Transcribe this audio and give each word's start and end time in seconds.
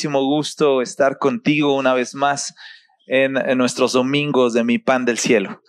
muchísimo 0.00 0.24
gusto 0.24 0.80
estar 0.80 1.18
contigo 1.18 1.76
una 1.76 1.92
vez 1.92 2.14
más 2.14 2.54
en, 3.06 3.34
nuestros 3.58 3.92
domingos 3.92 4.54
de 4.54 4.64
mi 4.64 4.78
pan 4.78 5.04
del 5.04 5.18
cielo. 5.18 5.60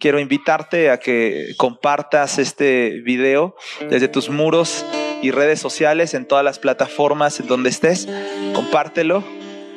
Quiero 0.00 0.18
invitarte 0.20 0.88
a 0.88 0.98
que 0.98 1.52
compartas 1.58 2.38
este 2.38 3.02
video 3.04 3.54
desde 3.90 4.08
tus 4.08 4.30
muros 4.30 4.86
y 5.20 5.32
redes 5.32 5.60
sociales 5.60 6.14
en 6.14 6.24
todas 6.24 6.46
las 6.46 6.58
plataformas 6.58 7.38
en 7.38 7.46
donde 7.46 7.68
estés. 7.68 8.08
Compártelo. 8.54 9.22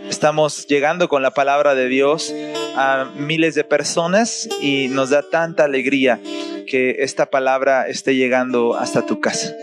Estamos 0.07 0.65
llegando 0.67 1.09
con 1.09 1.21
la 1.21 1.31
palabra 1.31 1.75
de 1.75 1.89
Dios 1.89 2.33
a 2.77 3.11
miles 3.17 3.55
de 3.55 3.65
personas 3.65 4.47
y 4.61 4.87
nos 4.87 5.09
da 5.09 5.29
tanta 5.29 5.65
alegría 5.65 6.21
que 6.65 6.95
esta 6.99 7.29
palabra 7.29 7.89
esté 7.89 8.15
llegando 8.15 8.75
hasta 8.75 9.05
tu 9.05 9.19
casa. 9.19 9.53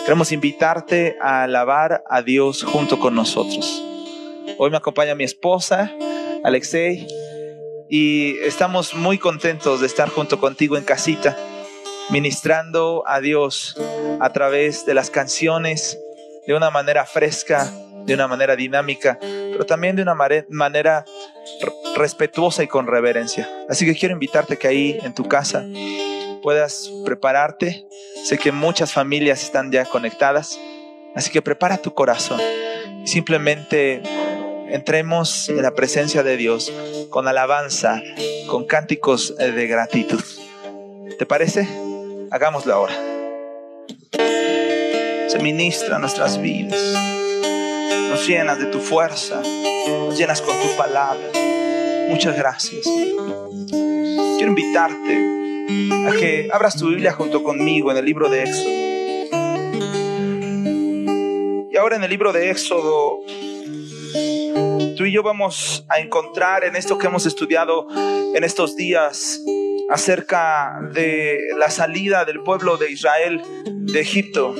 Queremos 0.00 0.32
invitarte 0.32 1.16
a 1.20 1.44
alabar 1.44 2.02
a 2.08 2.22
Dios 2.22 2.64
junto 2.64 2.98
con 2.98 3.14
nosotros. 3.14 3.82
Hoy 4.58 4.70
me 4.70 4.76
acompaña 4.76 5.14
mi 5.14 5.22
esposa, 5.22 5.92
Alexei, 6.42 7.06
y 7.88 8.36
estamos 8.38 8.94
muy 8.94 9.18
contentos 9.18 9.80
de 9.80 9.86
estar 9.86 10.08
junto 10.08 10.40
contigo 10.40 10.76
en 10.76 10.82
casita, 10.82 11.36
ministrando 12.10 13.04
a 13.06 13.20
Dios 13.20 13.76
a 14.20 14.32
través 14.32 14.84
de 14.86 14.94
las 14.94 15.10
canciones, 15.10 15.98
de 16.48 16.54
una 16.54 16.70
manera 16.70 17.06
fresca, 17.06 17.70
de 18.04 18.14
una 18.14 18.26
manera 18.26 18.56
dinámica, 18.56 19.18
pero 19.20 19.64
también 19.66 19.94
de 19.94 20.02
una 20.02 20.14
manera 20.14 21.04
respetuosa 21.94 22.64
y 22.64 22.66
con 22.66 22.88
reverencia. 22.88 23.48
Así 23.68 23.84
que 23.86 23.94
quiero 23.94 24.14
invitarte 24.14 24.56
que 24.56 24.66
ahí 24.66 24.98
en 25.02 25.14
tu 25.14 25.28
casa 25.28 25.64
puedas 26.42 26.90
prepararte. 27.04 27.86
Sé 28.24 28.38
que 28.38 28.52
muchas 28.52 28.92
familias 28.92 29.42
están 29.42 29.72
ya 29.72 29.84
conectadas, 29.84 30.58
así 31.14 31.30
que 31.30 31.42
prepara 31.42 31.78
tu 31.78 31.94
corazón 31.94 32.40
simplemente 33.04 34.02
entremos 34.68 35.48
en 35.48 35.62
la 35.62 35.74
presencia 35.74 36.22
de 36.22 36.36
Dios 36.36 36.72
con 37.10 37.28
alabanza, 37.28 38.02
con 38.46 38.64
cánticos 38.66 39.34
eh, 39.38 39.50
de 39.52 39.66
gratitud. 39.66 40.22
¿Te 41.18 41.26
parece? 41.26 41.68
Hagámoslo 42.30 42.72
ahora. 42.72 42.94
Se 45.28 45.38
ministra 45.40 45.98
nuestras 45.98 46.40
vidas. 46.40 46.80
Nos 48.10 48.26
llenas 48.26 48.58
de 48.58 48.66
tu 48.66 48.78
fuerza. 48.78 49.42
Nos 49.88 50.18
llenas 50.18 50.40
con 50.40 50.54
tu 50.60 50.76
palabra. 50.76 51.28
Muchas 52.08 52.36
gracias. 52.36 52.84
Quiero 52.84 54.48
invitarte 54.48 55.41
a 55.68 56.12
que 56.18 56.48
abras 56.52 56.76
tu 56.76 56.88
Biblia 56.88 57.12
junto 57.12 57.42
conmigo 57.42 57.90
en 57.90 57.96
el 57.96 58.04
libro 58.04 58.28
de 58.28 58.42
Éxodo. 58.42 58.70
Y 61.70 61.76
ahora 61.76 61.96
en 61.96 62.04
el 62.04 62.10
libro 62.10 62.32
de 62.32 62.50
Éxodo, 62.50 63.20
tú 64.96 65.04
y 65.04 65.12
yo 65.12 65.22
vamos 65.22 65.84
a 65.88 66.00
encontrar 66.00 66.64
en 66.64 66.76
esto 66.76 66.98
que 66.98 67.06
hemos 67.06 67.26
estudiado 67.26 67.86
en 68.34 68.44
estos 68.44 68.76
días 68.76 69.40
acerca 69.88 70.80
de 70.92 71.38
la 71.58 71.70
salida 71.70 72.24
del 72.24 72.42
pueblo 72.42 72.76
de 72.76 72.90
Israel 72.90 73.42
de 73.64 74.00
Egipto. 74.00 74.54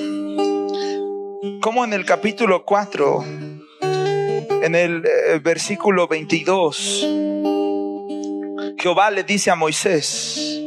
Como 1.61 1.83
en 1.83 1.93
el 1.93 2.05
capítulo 2.05 2.65
4, 2.65 3.23
en 4.63 4.75
el 4.75 5.03
eh, 5.05 5.39
versículo 5.43 6.07
22, 6.07 7.07
Jehová 8.77 9.11
le 9.11 9.23
dice 9.23 9.51
a 9.51 9.55
Moisés, 9.55 10.62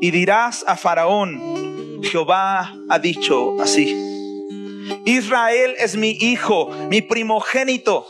y 0.00 0.10
dirás 0.10 0.64
a 0.66 0.76
Faraón, 0.76 2.02
Jehová 2.02 2.74
ha 2.88 2.98
dicho 2.98 3.60
así, 3.60 3.86
Israel 5.04 5.74
es 5.78 5.96
mi 5.96 6.10
hijo, 6.10 6.70
mi 6.88 7.02
primogénito. 7.02 8.06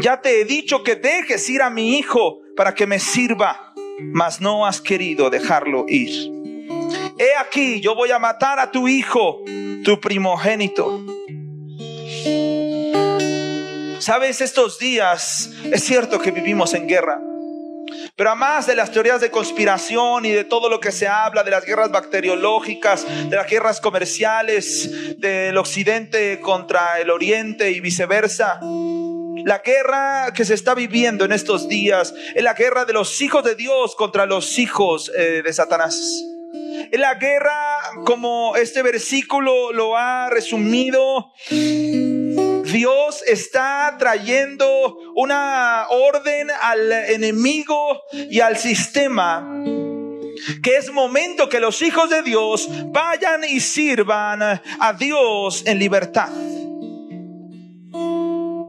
Ya 0.00 0.20
te 0.20 0.40
he 0.40 0.44
dicho 0.44 0.82
que 0.82 0.96
dejes 0.96 1.48
ir 1.50 1.62
a 1.62 1.70
mi 1.70 1.98
hijo 1.98 2.40
para 2.56 2.74
que 2.74 2.86
me 2.86 2.98
sirva, 2.98 3.74
mas 3.98 4.40
no 4.40 4.66
has 4.66 4.80
querido 4.80 5.30
dejarlo 5.30 5.84
ir. 5.88 6.30
He 7.18 7.36
aquí, 7.38 7.80
yo 7.80 7.94
voy 7.94 8.10
a 8.10 8.18
matar 8.18 8.58
a 8.58 8.70
tu 8.70 8.88
hijo, 8.88 9.42
tu 9.84 10.00
primogénito. 10.00 11.04
Sabes, 13.98 14.40
estos 14.40 14.78
días 14.78 15.50
es 15.70 15.84
cierto 15.84 16.18
que 16.18 16.30
vivimos 16.30 16.74
en 16.74 16.88
guerra. 16.88 17.20
Pero 18.22 18.30
además 18.30 18.68
de 18.68 18.76
las 18.76 18.92
teorías 18.92 19.20
de 19.20 19.32
conspiración 19.32 20.24
y 20.24 20.30
de 20.30 20.44
todo 20.44 20.68
lo 20.68 20.78
que 20.78 20.92
se 20.92 21.08
habla, 21.08 21.42
de 21.42 21.50
las 21.50 21.64
guerras 21.64 21.90
bacteriológicas, 21.90 23.04
de 23.28 23.34
las 23.34 23.48
guerras 23.50 23.80
comerciales, 23.80 25.18
del 25.18 25.58
occidente 25.58 26.38
contra 26.38 27.00
el 27.00 27.10
oriente 27.10 27.72
y 27.72 27.80
viceversa, 27.80 28.60
la 29.44 29.58
guerra 29.58 30.32
que 30.32 30.44
se 30.44 30.54
está 30.54 30.72
viviendo 30.76 31.24
en 31.24 31.32
estos 31.32 31.66
días 31.66 32.14
es 32.36 32.44
la 32.44 32.54
guerra 32.54 32.84
de 32.84 32.92
los 32.92 33.20
hijos 33.20 33.42
de 33.42 33.56
Dios 33.56 33.96
contra 33.96 34.24
los 34.24 34.56
hijos 34.60 35.10
eh, 35.16 35.42
de 35.44 35.52
Satanás. 35.52 36.22
Es 36.92 37.00
la 37.00 37.14
guerra, 37.16 37.80
como 38.04 38.54
este 38.54 38.82
versículo 38.82 39.72
lo 39.72 39.96
ha 39.96 40.30
resumido, 40.30 41.32
Dios 42.72 43.22
está 43.26 43.96
trayendo 43.98 44.98
una 45.14 45.86
orden 45.90 46.50
al 46.50 46.90
enemigo 46.90 48.02
y 48.12 48.40
al 48.40 48.56
sistema 48.56 49.46
que 50.62 50.76
es 50.76 50.90
momento 50.90 51.48
que 51.48 51.60
los 51.60 51.82
hijos 51.82 52.10
de 52.10 52.22
Dios 52.22 52.68
vayan 52.86 53.44
y 53.44 53.60
sirvan 53.60 54.42
a 54.42 54.92
Dios 54.98 55.62
en 55.66 55.78
libertad. 55.78 56.30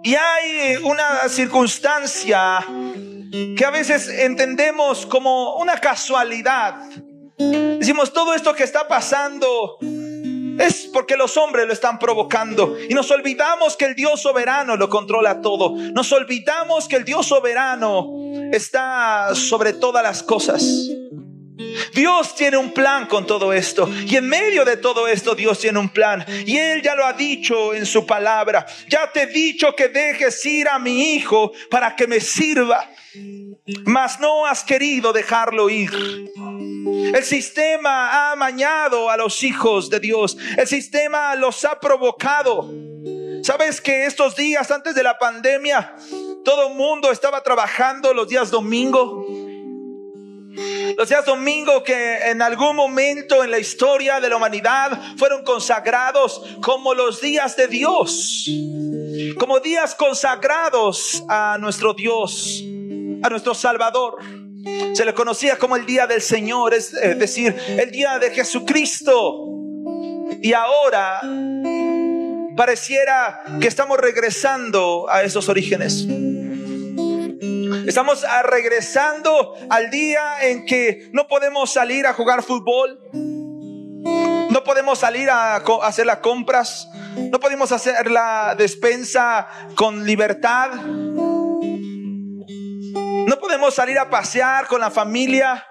Y 0.04 0.16
hay 0.16 0.76
una 0.84 1.30
circunstancia 1.30 2.60
que 3.58 3.66
a 3.66 3.72
veces 3.72 4.10
entendemos 4.10 5.06
como 5.06 5.56
una 5.56 5.78
casualidad. 5.80 6.76
Decimos, 7.38 8.14
todo 8.14 8.34
esto 8.34 8.54
que 8.54 8.64
está 8.64 8.88
pasando 8.88 9.78
es 10.60 10.90
porque 10.94 11.18
los 11.18 11.38
hombres 11.38 11.68
lo 11.68 11.74
están 11.74 12.00
provocando. 12.00 12.78
Y 12.90 12.94
nos 12.94 13.10
olvidamos 13.12 13.76
que 13.78 13.86
el 13.86 13.96
Dios 13.96 14.22
soberano 14.22 14.76
lo 14.76 14.90
controla 14.90 15.42
todo. 15.42 15.76
Nos 15.76 16.12
olvidamos 16.12 16.88
que 16.88 16.98
el 16.98 17.06
Dios 17.06 17.28
soberano 17.28 18.10
está 18.52 19.34
sobre 19.34 19.74
todas 19.74 20.04
las 20.04 20.24
cosas. 20.24 20.64
Dios 21.94 22.36
tiene 22.36 22.58
un 22.58 22.72
plan 22.72 23.08
con 23.08 23.26
todo 23.26 23.54
esto. 23.54 23.90
Y 24.08 24.16
en 24.16 24.28
medio 24.28 24.66
de 24.66 24.78
todo 24.78 25.08
esto 25.08 25.36
Dios 25.36 25.60
tiene 25.60 25.80
un 25.80 25.90
plan. 25.90 26.26
Y 26.46 26.58
Él 26.58 26.82
ya 26.82 26.96
lo 26.96 27.06
ha 27.06 27.14
dicho 27.14 27.74
en 27.74 27.86
su 27.86 28.06
palabra. 28.06 28.66
Ya 28.90 29.12
te 29.12 29.24
he 29.24 29.28
dicho 29.28 29.76
que 29.76 29.90
dejes 29.90 30.44
ir 30.46 30.68
a 30.68 30.80
mi 30.80 31.14
hijo 31.14 31.52
para 31.70 31.96
que 31.96 32.08
me 32.08 32.20
sirva. 32.20 32.90
Mas 33.86 34.20
no 34.20 34.46
has 34.46 34.64
querido 34.64 35.14
dejarlo 35.14 35.70
ir. 35.70 35.92
El 37.14 37.24
sistema 37.24 38.10
ha 38.10 38.32
amañado 38.34 39.10
a 39.10 39.16
los 39.16 39.42
hijos 39.44 39.90
de 39.90 40.00
Dios. 40.00 40.38
El 40.58 40.68
sistema 40.68 41.34
los 41.36 41.64
ha 41.64 41.80
provocado. 41.80 42.70
¿Sabes 43.44 43.80
que 43.80 44.06
estos 44.06 44.36
días 44.36 44.70
antes 44.70 44.96
de 44.96 45.04
la 45.04 45.18
pandemia 45.18 45.96
todo 46.44 46.70
el 46.70 46.76
mundo 46.76 47.12
estaba 47.12 47.42
trabajando 47.42 48.14
los 48.14 48.28
días 48.28 48.52
domingo? 48.52 49.26
Los 50.98 51.10
días 51.10 51.26
domingo 51.26 51.84
que 51.84 52.18
en 52.30 52.42
algún 52.42 52.76
momento 52.76 53.44
en 53.44 53.52
la 53.52 53.60
historia 53.60 54.20
de 54.20 54.30
la 54.30 54.36
humanidad 54.36 55.00
fueron 55.18 55.44
consagrados 55.44 56.44
como 56.62 56.94
los 56.94 57.22
días 57.22 57.56
de 57.56 57.68
Dios, 57.68 58.48
como 59.40 59.60
días 59.60 59.96
consagrados 59.96 61.24
a 61.28 61.58
nuestro 61.60 61.94
Dios, 61.94 62.64
a 63.24 63.30
nuestro 63.30 63.54
Salvador. 63.54 64.18
Se 64.94 65.06
le 65.06 65.14
conocía 65.14 65.58
como 65.58 65.76
el 65.76 65.86
día 65.86 66.06
del 66.08 66.22
Señor, 66.22 66.74
es 66.74 66.92
decir, 66.92 67.56
el 67.68 67.92
día 67.92 68.20
de 68.20 68.32
Jesucristo. 68.32 69.48
Y 70.42 70.54
ahora 70.54 71.22
pareciera 72.56 73.44
que 73.60 73.68
estamos 73.68 73.98
regresando 73.98 75.08
a 75.10 75.24
esos 75.24 75.50
orígenes. 75.50 76.06
Estamos 77.88 78.24
regresando 78.44 79.56
al 79.70 79.90
día 79.90 80.36
en 80.42 80.66
que 80.66 81.10
no 81.12 81.28
podemos 81.28 81.72
salir 81.72 82.06
a 82.06 82.14
jugar 82.14 82.44
fútbol. 82.44 83.00
No 84.50 84.64
podemos 84.64 85.00
salir 85.00 85.30
a 85.30 85.56
hacer 85.56 86.06
las 86.06 86.18
compras. 86.18 86.90
No 87.32 87.40
podemos 87.40 87.72
hacer 87.72 88.10
la 88.10 88.56
despensa 88.58 89.48
con 89.76 90.06
libertad. 90.06 90.72
No 93.34 93.40
podemos 93.40 93.74
salir 93.74 93.98
a 93.98 94.12
pasear 94.12 94.68
con 94.68 94.80
la 94.80 94.92
familia. 94.92 95.66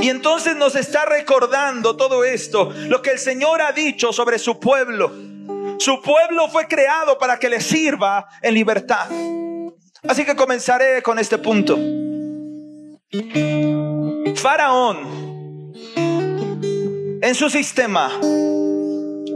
Y 0.00 0.08
entonces 0.08 0.54
nos 0.54 0.76
está 0.76 1.04
recordando 1.04 1.96
todo 1.96 2.22
esto, 2.22 2.72
lo 2.86 3.02
que 3.02 3.10
el 3.10 3.18
Señor 3.18 3.60
ha 3.62 3.72
dicho 3.72 4.12
sobre 4.12 4.38
su 4.38 4.60
pueblo. 4.60 5.12
Su 5.80 6.00
pueblo 6.00 6.48
fue 6.50 6.68
creado 6.68 7.18
para 7.18 7.36
que 7.36 7.48
le 7.48 7.60
sirva 7.60 8.28
en 8.40 8.54
libertad. 8.54 9.08
Así 10.06 10.24
que 10.24 10.36
comenzaré 10.36 11.02
con 11.02 11.18
este 11.18 11.38
punto. 11.38 11.76
Faraón, 14.36 15.72
en 17.22 17.34
su 17.34 17.50
sistema, 17.50 18.20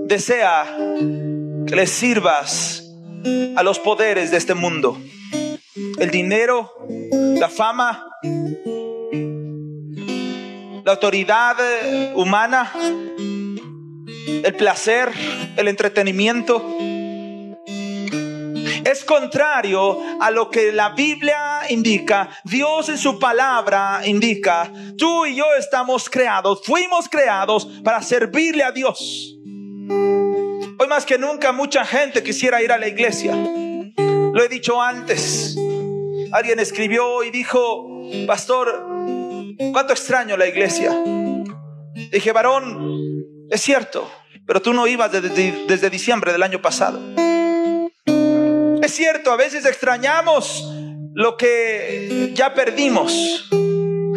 desea 0.05 0.77
que 1.67 1.75
le 1.75 1.89
sirvas 1.89 2.85
a 3.57 3.65
los 3.65 3.81
poderes 3.81 4.31
de 4.31 4.37
este 4.37 4.55
mundo. 4.55 4.97
El 5.99 6.11
dinero, 6.11 6.73
la 7.11 7.49
fama, 7.49 8.07
la 10.85 10.93
autoridad 10.93 11.57
humana, 12.15 12.73
el 14.43 14.55
placer, 14.57 15.11
el 15.57 15.69
entretenimiento. 15.69 16.77
Es 18.85 19.05
contrario 19.05 19.99
a 20.21 20.31
lo 20.31 20.51
que 20.51 20.73
la 20.73 20.91
Biblia 20.91 21.61
indica, 21.69 22.31
Dios 22.45 22.89
en 22.89 22.99
su 22.99 23.19
palabra 23.19 24.01
indica, 24.05 24.73
tú 24.97 25.27
y 25.27 25.37
yo 25.37 25.45
estamos 25.59 26.09
creados, 26.09 26.63
fuimos 26.65 27.09
creados 27.09 27.69
para 27.85 28.03
servirle 28.03 28.65
a 28.65 28.73
Dios. 28.73 29.37
Hoy 30.79 30.87
más 30.89 31.05
que 31.05 31.19
nunca 31.19 31.53
mucha 31.53 31.85
gente 31.85 32.23
quisiera 32.23 32.63
ir 32.63 32.73
a 32.73 32.79
la 32.79 32.89
iglesia. 32.89 33.35
Lo 33.37 34.43
he 34.43 34.49
dicho 34.49 34.81
antes. 34.81 35.57
Alguien 36.33 36.61
escribió 36.61 37.23
y 37.25 37.31
dijo, 37.31 38.03
pastor, 38.27 38.87
¿cuánto 39.73 39.93
extraño 39.93 40.37
la 40.37 40.47
iglesia? 40.47 40.93
Dije, 42.13 42.33
varón, 42.33 43.47
es 43.51 43.61
cierto, 43.61 44.11
pero 44.47 44.63
tú 44.63 44.73
no 44.73 44.87
ibas 44.87 45.11
desde, 45.13 45.65
desde 45.67 45.91
diciembre 45.91 46.33
del 46.33 46.43
año 46.43 46.63
pasado. 46.63 47.01
Es 48.83 48.95
cierto, 48.95 49.33
a 49.33 49.37
veces 49.37 49.65
extrañamos 49.67 50.69
lo 51.15 51.37
que 51.37 52.33
ya 52.35 52.55
perdimos. 52.55 53.49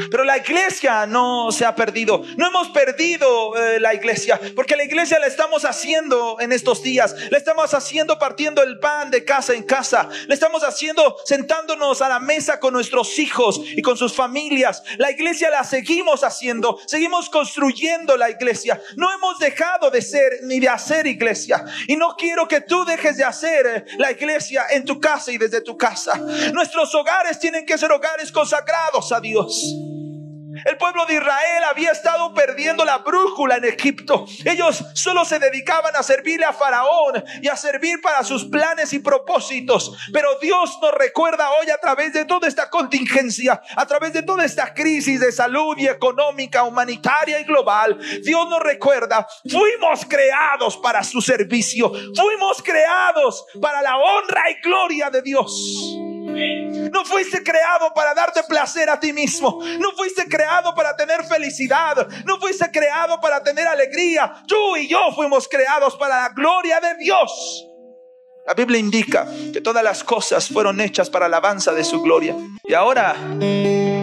Pero 0.09 0.23
la 0.23 0.37
iglesia 0.37 1.05
no 1.05 1.51
se 1.51 1.65
ha 1.65 1.75
perdido. 1.75 2.23
No 2.37 2.47
hemos 2.47 2.69
perdido 2.69 3.55
eh, 3.57 3.79
la 3.79 3.93
iglesia. 3.93 4.39
Porque 4.55 4.75
la 4.75 4.83
iglesia 4.83 5.19
la 5.19 5.27
estamos 5.27 5.65
haciendo 5.65 6.37
en 6.39 6.51
estos 6.51 6.83
días. 6.83 7.15
La 7.29 7.37
estamos 7.37 7.73
haciendo 7.73 8.19
partiendo 8.19 8.63
el 8.63 8.79
pan 8.79 9.11
de 9.11 9.23
casa 9.23 9.53
en 9.53 9.63
casa. 9.63 10.09
La 10.27 10.33
estamos 10.33 10.63
haciendo 10.63 11.17
sentándonos 11.25 12.01
a 12.01 12.09
la 12.09 12.19
mesa 12.19 12.59
con 12.59 12.73
nuestros 12.73 13.17
hijos 13.19 13.61
y 13.75 13.81
con 13.81 13.97
sus 13.97 14.13
familias. 14.13 14.83
La 14.97 15.11
iglesia 15.11 15.49
la 15.49 15.63
seguimos 15.63 16.23
haciendo. 16.23 16.79
Seguimos 16.85 17.29
construyendo 17.29 18.17
la 18.17 18.29
iglesia. 18.29 18.81
No 18.95 19.11
hemos 19.11 19.39
dejado 19.39 19.89
de 19.89 20.01
ser 20.01 20.39
ni 20.43 20.59
de 20.59 20.69
hacer 20.69 21.07
iglesia. 21.07 21.63
Y 21.87 21.95
no 21.95 22.15
quiero 22.17 22.47
que 22.47 22.61
tú 22.61 22.85
dejes 22.85 23.17
de 23.17 23.23
hacer 23.23 23.65
eh, 23.65 23.85
la 23.97 24.11
iglesia 24.11 24.65
en 24.71 24.85
tu 24.85 24.99
casa 24.99 25.31
y 25.31 25.37
desde 25.37 25.61
tu 25.61 25.77
casa. 25.77 26.17
Nuestros 26.53 26.93
hogares 26.95 27.39
tienen 27.39 27.65
que 27.65 27.77
ser 27.77 27.91
hogares 27.91 28.31
consagrados 28.31 29.11
a 29.11 29.19
Dios. 29.19 29.75
El 30.65 30.77
pueblo 30.77 31.05
de 31.05 31.15
Israel 31.15 31.63
había 31.69 31.91
estado 31.91 32.33
perdiendo 32.33 32.85
la 32.85 32.99
brújula 32.99 33.57
en 33.57 33.65
Egipto. 33.65 34.25
Ellos 34.45 34.83
solo 34.93 35.25
se 35.25 35.39
dedicaban 35.39 35.95
a 35.95 36.03
servirle 36.03 36.45
a 36.45 36.53
Faraón 36.53 37.23
y 37.41 37.47
a 37.47 37.55
servir 37.55 38.01
para 38.01 38.23
sus 38.23 38.45
planes 38.45 38.93
y 38.93 38.99
propósitos. 38.99 39.95
Pero 40.11 40.29
Dios 40.41 40.77
nos 40.81 40.93
recuerda 40.93 41.49
hoy 41.51 41.69
a 41.69 41.77
través 41.77 42.13
de 42.13 42.25
toda 42.25 42.47
esta 42.47 42.69
contingencia, 42.69 43.61
a 43.75 43.85
través 43.85 44.13
de 44.13 44.23
toda 44.23 44.45
esta 44.45 44.73
crisis 44.73 45.19
de 45.19 45.31
salud 45.31 45.77
y 45.77 45.87
económica, 45.87 46.63
humanitaria 46.63 47.39
y 47.39 47.43
global. 47.43 47.97
Dios 48.23 48.47
nos 48.49 48.61
recuerda, 48.61 49.27
fuimos 49.49 50.05
creados 50.07 50.77
para 50.77 51.03
su 51.03 51.21
servicio. 51.21 51.91
Fuimos 52.15 52.61
creados 52.61 53.45
para 53.61 53.81
la 53.81 53.97
honra 53.97 54.49
y 54.49 54.61
gloria 54.61 55.09
de 55.09 55.21
Dios. 55.21 56.12
No 56.91 57.05
fuiste 57.05 57.43
creado 57.43 57.93
para 57.93 58.13
darte 58.13 58.43
placer 58.43 58.89
a 58.89 58.99
ti 58.99 59.13
mismo. 59.13 59.59
No 59.79 59.91
fuiste 59.91 60.27
creado 60.27 60.73
para 60.75 60.95
tener 60.95 61.23
felicidad. 61.23 62.07
No 62.25 62.39
fuiste 62.39 62.69
creado 62.71 63.19
para 63.19 63.43
tener 63.43 63.67
alegría. 63.67 64.43
Tú 64.47 64.75
y 64.77 64.87
yo 64.87 64.99
fuimos 65.15 65.47
creados 65.47 65.95
para 65.95 66.23
la 66.23 66.29
gloria 66.29 66.79
de 66.79 66.95
Dios. 66.97 67.67
La 68.45 68.53
Biblia 68.53 68.77
indica 68.77 69.25
que 69.53 69.61
todas 69.61 69.83
las 69.83 70.03
cosas 70.03 70.49
fueron 70.49 70.81
hechas 70.81 71.09
para 71.09 71.29
la 71.29 71.37
alabanza 71.37 71.73
de 71.73 71.83
su 71.83 72.01
gloria. 72.01 72.35
Y 72.65 72.73
ahora 72.73 73.15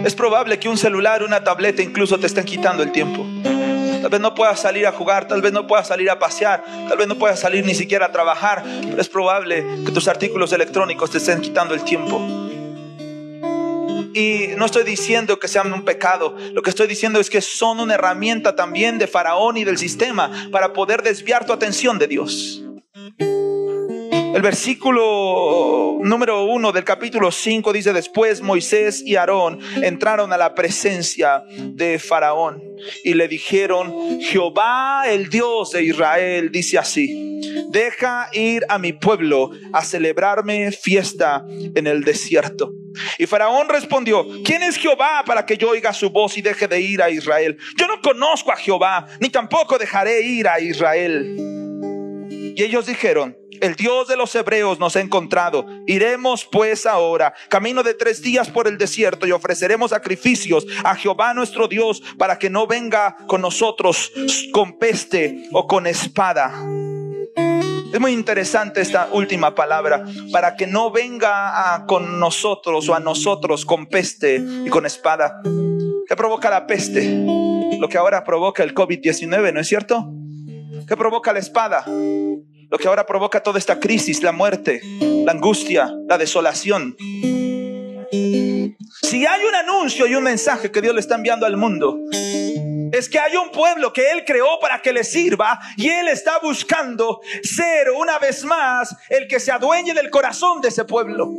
es 0.03 0.15
probable 0.15 0.59
que 0.59 0.67
un 0.67 0.77
celular, 0.77 1.21
una 1.23 1.43
tableta 1.43 1.83
incluso 1.83 2.19
te 2.19 2.25
estén 2.25 2.45
quitando 2.45 2.81
el 2.81 2.91
tiempo. 2.91 3.23
Tal 4.01 4.09
vez 4.09 4.19
no 4.19 4.33
puedas 4.33 4.59
salir 4.59 4.87
a 4.87 4.91
jugar, 4.91 5.27
tal 5.27 5.41
vez 5.41 5.51
no 5.51 5.67
puedas 5.67 5.87
salir 5.87 6.09
a 6.09 6.19
pasear, 6.19 6.63
tal 6.89 6.97
vez 6.97 7.07
no 7.07 7.15
puedas 7.15 7.39
salir 7.39 7.65
ni 7.65 7.75
siquiera 7.75 8.07
a 8.07 8.11
trabajar, 8.11 8.63
pero 8.81 9.01
es 9.01 9.09
probable 9.09 9.63
que 9.85 9.91
tus 9.91 10.07
artículos 10.07 10.51
electrónicos 10.53 11.11
te 11.11 11.19
estén 11.19 11.41
quitando 11.41 11.73
el 11.73 11.83
tiempo. 11.83 12.19
Y 14.13 14.49
no 14.57 14.65
estoy 14.65 14.83
diciendo 14.83 15.39
que 15.39 15.47
sean 15.47 15.71
un 15.71 15.85
pecado, 15.85 16.35
lo 16.53 16.61
que 16.61 16.69
estoy 16.69 16.87
diciendo 16.87 17.19
es 17.19 17.29
que 17.29 17.41
son 17.41 17.79
una 17.79 17.93
herramienta 17.93 18.55
también 18.55 18.97
de 18.97 19.07
Faraón 19.07 19.57
y 19.57 19.63
del 19.63 19.77
sistema 19.77 20.49
para 20.51 20.73
poder 20.73 21.01
desviar 21.01 21.45
tu 21.45 21.53
atención 21.53 21.97
de 21.97 22.07
Dios. 22.07 22.61
El 24.41 24.45
versículo 24.45 25.99
número 26.01 26.45
uno 26.45 26.71
del 26.71 26.83
capítulo 26.83 27.31
5 27.31 27.71
dice, 27.73 27.93
después 27.93 28.41
Moisés 28.41 29.03
y 29.05 29.15
Aarón 29.15 29.59
entraron 29.83 30.33
a 30.33 30.37
la 30.37 30.55
presencia 30.55 31.43
de 31.47 31.99
Faraón 31.99 32.59
y 33.03 33.13
le 33.13 33.27
dijeron, 33.27 34.19
Jehová 34.19 35.03
el 35.07 35.29
Dios 35.29 35.69
de 35.69 35.83
Israel 35.83 36.51
dice 36.51 36.79
así, 36.79 37.39
deja 37.69 38.29
ir 38.33 38.65
a 38.67 38.79
mi 38.79 38.93
pueblo 38.93 39.51
a 39.73 39.83
celebrarme 39.83 40.71
fiesta 40.71 41.45
en 41.75 41.85
el 41.85 42.03
desierto. 42.03 42.73
Y 43.19 43.27
Faraón 43.27 43.69
respondió, 43.69 44.25
¿quién 44.43 44.63
es 44.63 44.75
Jehová 44.75 45.21
para 45.23 45.45
que 45.45 45.55
yo 45.55 45.69
oiga 45.69 45.93
su 45.93 46.09
voz 46.09 46.35
y 46.35 46.41
deje 46.41 46.67
de 46.67 46.81
ir 46.81 47.03
a 47.03 47.11
Israel? 47.11 47.59
Yo 47.77 47.85
no 47.85 48.01
conozco 48.01 48.51
a 48.51 48.55
Jehová, 48.55 49.05
ni 49.19 49.29
tampoco 49.29 49.77
dejaré 49.77 50.23
ir 50.23 50.47
a 50.47 50.59
Israel. 50.59 51.60
Y 52.55 52.63
ellos 52.63 52.85
dijeron, 52.85 53.37
el 53.61 53.75
Dios 53.75 54.07
de 54.07 54.17
los 54.17 54.33
hebreos 54.33 54.79
nos 54.79 54.95
ha 54.95 55.01
encontrado. 55.01 55.65
Iremos 55.85 56.45
pues 56.45 56.87
ahora, 56.87 57.33
camino 57.47 57.83
de 57.83 57.93
tres 57.93 58.21
días 58.21 58.49
por 58.49 58.67
el 58.67 58.77
desierto, 58.77 59.27
y 59.27 59.31
ofreceremos 59.31 59.91
sacrificios 59.91 60.65
a 60.83 60.95
Jehová 60.95 61.33
nuestro 61.33 61.67
Dios 61.67 62.01
para 62.17 62.39
que 62.39 62.49
no 62.49 62.65
venga 62.65 63.17
con 63.27 63.41
nosotros 63.41 64.11
con 64.51 64.79
peste 64.79 65.47
o 65.51 65.67
con 65.67 65.85
espada. 65.85 66.51
Es 67.93 67.99
muy 67.99 68.13
interesante 68.13 68.81
esta 68.81 69.09
última 69.11 69.53
palabra, 69.53 70.05
para 70.31 70.55
que 70.55 70.65
no 70.65 70.91
venga 70.91 71.85
con 71.87 72.19
nosotros 72.19 72.87
o 72.89 72.95
a 72.95 72.99
nosotros 72.99 73.65
con 73.65 73.87
peste 73.87 74.41
y 74.65 74.69
con 74.69 74.85
espada. 74.85 75.41
¿Qué 76.07 76.15
provoca 76.15 76.49
la 76.49 76.65
peste? 76.65 77.23
Lo 77.79 77.89
que 77.89 77.97
ahora 77.97 78.23
provoca 78.23 78.63
el 78.63 78.73
COVID-19, 78.73 79.53
¿no 79.53 79.59
es 79.59 79.67
cierto? 79.67 80.09
¿Qué 80.87 80.97
provoca 80.97 81.31
la 81.33 81.39
espada? 81.39 81.85
Lo 82.71 82.77
que 82.77 82.87
ahora 82.87 83.05
provoca 83.05 83.43
toda 83.43 83.59
esta 83.59 83.81
crisis, 83.81 84.23
la 84.23 84.31
muerte, 84.31 84.79
la 85.01 85.33
angustia, 85.33 85.93
la 86.07 86.17
desolación. 86.17 86.95
Si 89.01 89.25
hay 89.25 89.43
un 89.43 89.55
anuncio 89.55 90.07
y 90.07 90.15
un 90.15 90.23
mensaje 90.23 90.71
que 90.71 90.81
Dios 90.81 90.95
le 90.95 91.01
está 91.01 91.15
enviando 91.15 91.45
al 91.45 91.57
mundo, 91.57 91.99
es 92.93 93.09
que 93.09 93.19
hay 93.19 93.35
un 93.35 93.51
pueblo 93.51 93.91
que 93.91 94.09
Él 94.11 94.23
creó 94.25 94.57
para 94.61 94.81
que 94.81 94.93
le 94.93 95.03
sirva 95.03 95.59
y 95.75 95.89
Él 95.89 96.07
está 96.07 96.39
buscando 96.39 97.19
ser 97.43 97.89
una 97.91 98.17
vez 98.19 98.45
más 98.45 98.95
el 99.09 99.27
que 99.27 99.41
se 99.41 99.51
adueñe 99.51 99.93
del 99.93 100.09
corazón 100.09 100.61
de 100.61 100.69
ese 100.69 100.85
pueblo. 100.85 101.29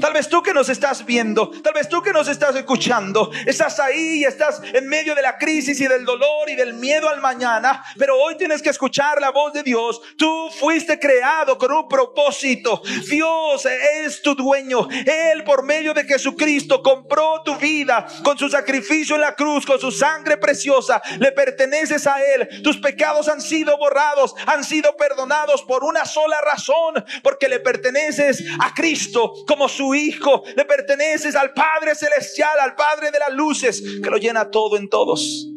Tal 0.00 0.12
vez 0.12 0.28
tú 0.28 0.42
que 0.42 0.54
nos 0.54 0.68
estás 0.68 1.04
viendo, 1.04 1.50
tal 1.62 1.74
vez 1.74 1.88
tú 1.88 2.02
que 2.02 2.12
nos 2.12 2.28
estás 2.28 2.54
escuchando, 2.56 3.30
estás 3.46 3.78
ahí 3.80 4.20
y 4.20 4.24
estás 4.24 4.60
en 4.72 4.88
medio 4.88 5.14
de 5.14 5.22
la 5.22 5.38
crisis 5.38 5.80
y 5.80 5.86
del 5.86 6.04
dolor 6.04 6.48
y 6.48 6.54
del 6.54 6.74
miedo 6.74 7.08
al 7.08 7.20
mañana, 7.20 7.84
pero 7.98 8.18
hoy 8.18 8.36
tienes 8.36 8.62
que 8.62 8.70
escuchar 8.70 9.20
la 9.20 9.30
voz 9.30 9.52
de 9.52 9.62
Dios. 9.62 10.00
Tú 10.16 10.50
fuiste 10.58 10.98
creado 10.98 11.58
con 11.58 11.72
un 11.72 11.88
propósito. 11.88 12.82
Dios 13.08 13.66
es 14.04 14.22
tu 14.22 14.34
dueño. 14.34 14.88
Él 14.90 15.44
por 15.44 15.62
medio 15.62 15.94
de 15.94 16.04
Jesucristo 16.04 16.82
compró 16.82 17.42
tu 17.44 17.56
vida 17.56 18.06
con 18.24 18.38
su 18.38 18.48
sacrificio 18.48 19.16
en 19.16 19.22
la 19.22 19.34
cruz, 19.34 19.66
con 19.66 19.80
su 19.80 19.90
sangre 19.90 20.36
preciosa. 20.36 21.02
Le 21.18 21.32
perteneces 21.32 22.06
a 22.06 22.22
Él. 22.22 22.62
Tus 22.62 22.78
pecados 22.78 23.28
han 23.28 23.40
sido 23.40 23.76
borrados, 23.78 24.34
han 24.46 24.64
sido 24.64 24.96
perdonados 24.96 25.62
por 25.62 25.84
una 25.84 26.04
sola 26.04 26.40
razón, 26.40 27.04
porque 27.22 27.48
le 27.48 27.60
perteneces 27.60 28.42
a 28.60 28.72
Cristo 28.74 29.32
como 29.46 29.68
su 29.72 29.94
Hijo, 29.94 30.44
le 30.56 30.64
perteneces 30.64 31.34
al 31.34 31.52
Padre 31.52 31.94
Celestial, 31.94 32.58
al 32.60 32.74
Padre 32.74 33.10
de 33.10 33.18
las 33.18 33.32
luces, 33.32 33.82
que 34.02 34.10
lo 34.10 34.16
llena 34.16 34.50
todo 34.50 34.76
en 34.76 34.88
todos. 34.88 35.48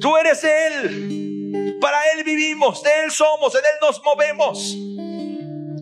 Tú 0.00 0.16
eres 0.16 0.42
Él, 0.44 1.76
para 1.80 1.98
Él 2.14 2.24
vivimos, 2.24 2.82
de 2.82 2.90
Él 3.04 3.10
somos, 3.10 3.54
en 3.54 3.60
Él 3.60 3.78
nos 3.82 4.02
movemos. 4.02 4.76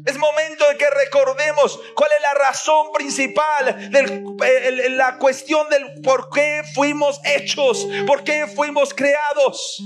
Es 0.06 0.16
momento 0.16 0.66
de 0.68 0.76
que 0.78 0.88
recordemos 0.88 1.78
cuál 1.94 2.10
es 2.16 2.22
la 2.22 2.32
razón 2.46 2.86
principal, 2.94 3.90
de 3.90 4.88
la 4.90 5.18
cuestión 5.18 5.68
del 5.68 6.00
por 6.02 6.30
qué 6.30 6.62
fuimos 6.74 7.20
hechos, 7.24 7.86
por 8.06 8.24
qué 8.24 8.46
fuimos 8.46 8.94
creados. 8.94 9.82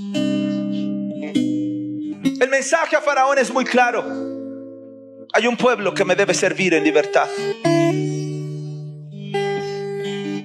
El 2.39 2.49
mensaje 2.49 2.95
a 2.95 3.01
Faraón 3.01 3.37
es 3.37 3.51
muy 3.51 3.65
claro. 3.65 4.22
Hay 5.35 5.47
un 5.47 5.57
pueblo 5.57 5.95
que 5.95 6.05
me 6.05 6.15
debe 6.15 6.35
servir 6.35 6.75
en 6.75 6.83
libertad. 6.83 7.27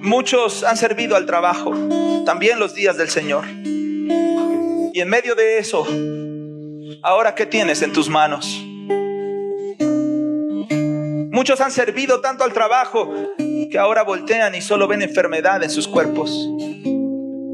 Muchos 0.01 0.63
han 0.63 0.77
servido 0.77 1.15
al 1.15 1.27
trabajo, 1.27 1.75
también 2.25 2.57
los 2.57 2.73
días 2.73 2.97
del 2.97 3.07
Señor. 3.07 3.45
Y 3.47 4.99
en 4.99 5.07
medio 5.07 5.35
de 5.35 5.59
eso, 5.59 5.85
ahora 7.03 7.35
qué 7.35 7.45
tienes 7.45 7.83
en 7.83 7.93
tus 7.93 8.09
manos? 8.09 8.47
Muchos 11.31 11.61
han 11.61 11.71
servido 11.71 12.19
tanto 12.21 12.43
al 12.43 12.51
trabajo 12.51 13.13
que 13.37 13.77
ahora 13.77 14.01
voltean 14.01 14.55
y 14.55 14.61
solo 14.61 14.87
ven 14.87 15.03
enfermedad 15.03 15.61
en 15.61 15.69
sus 15.69 15.87
cuerpos. 15.87 16.31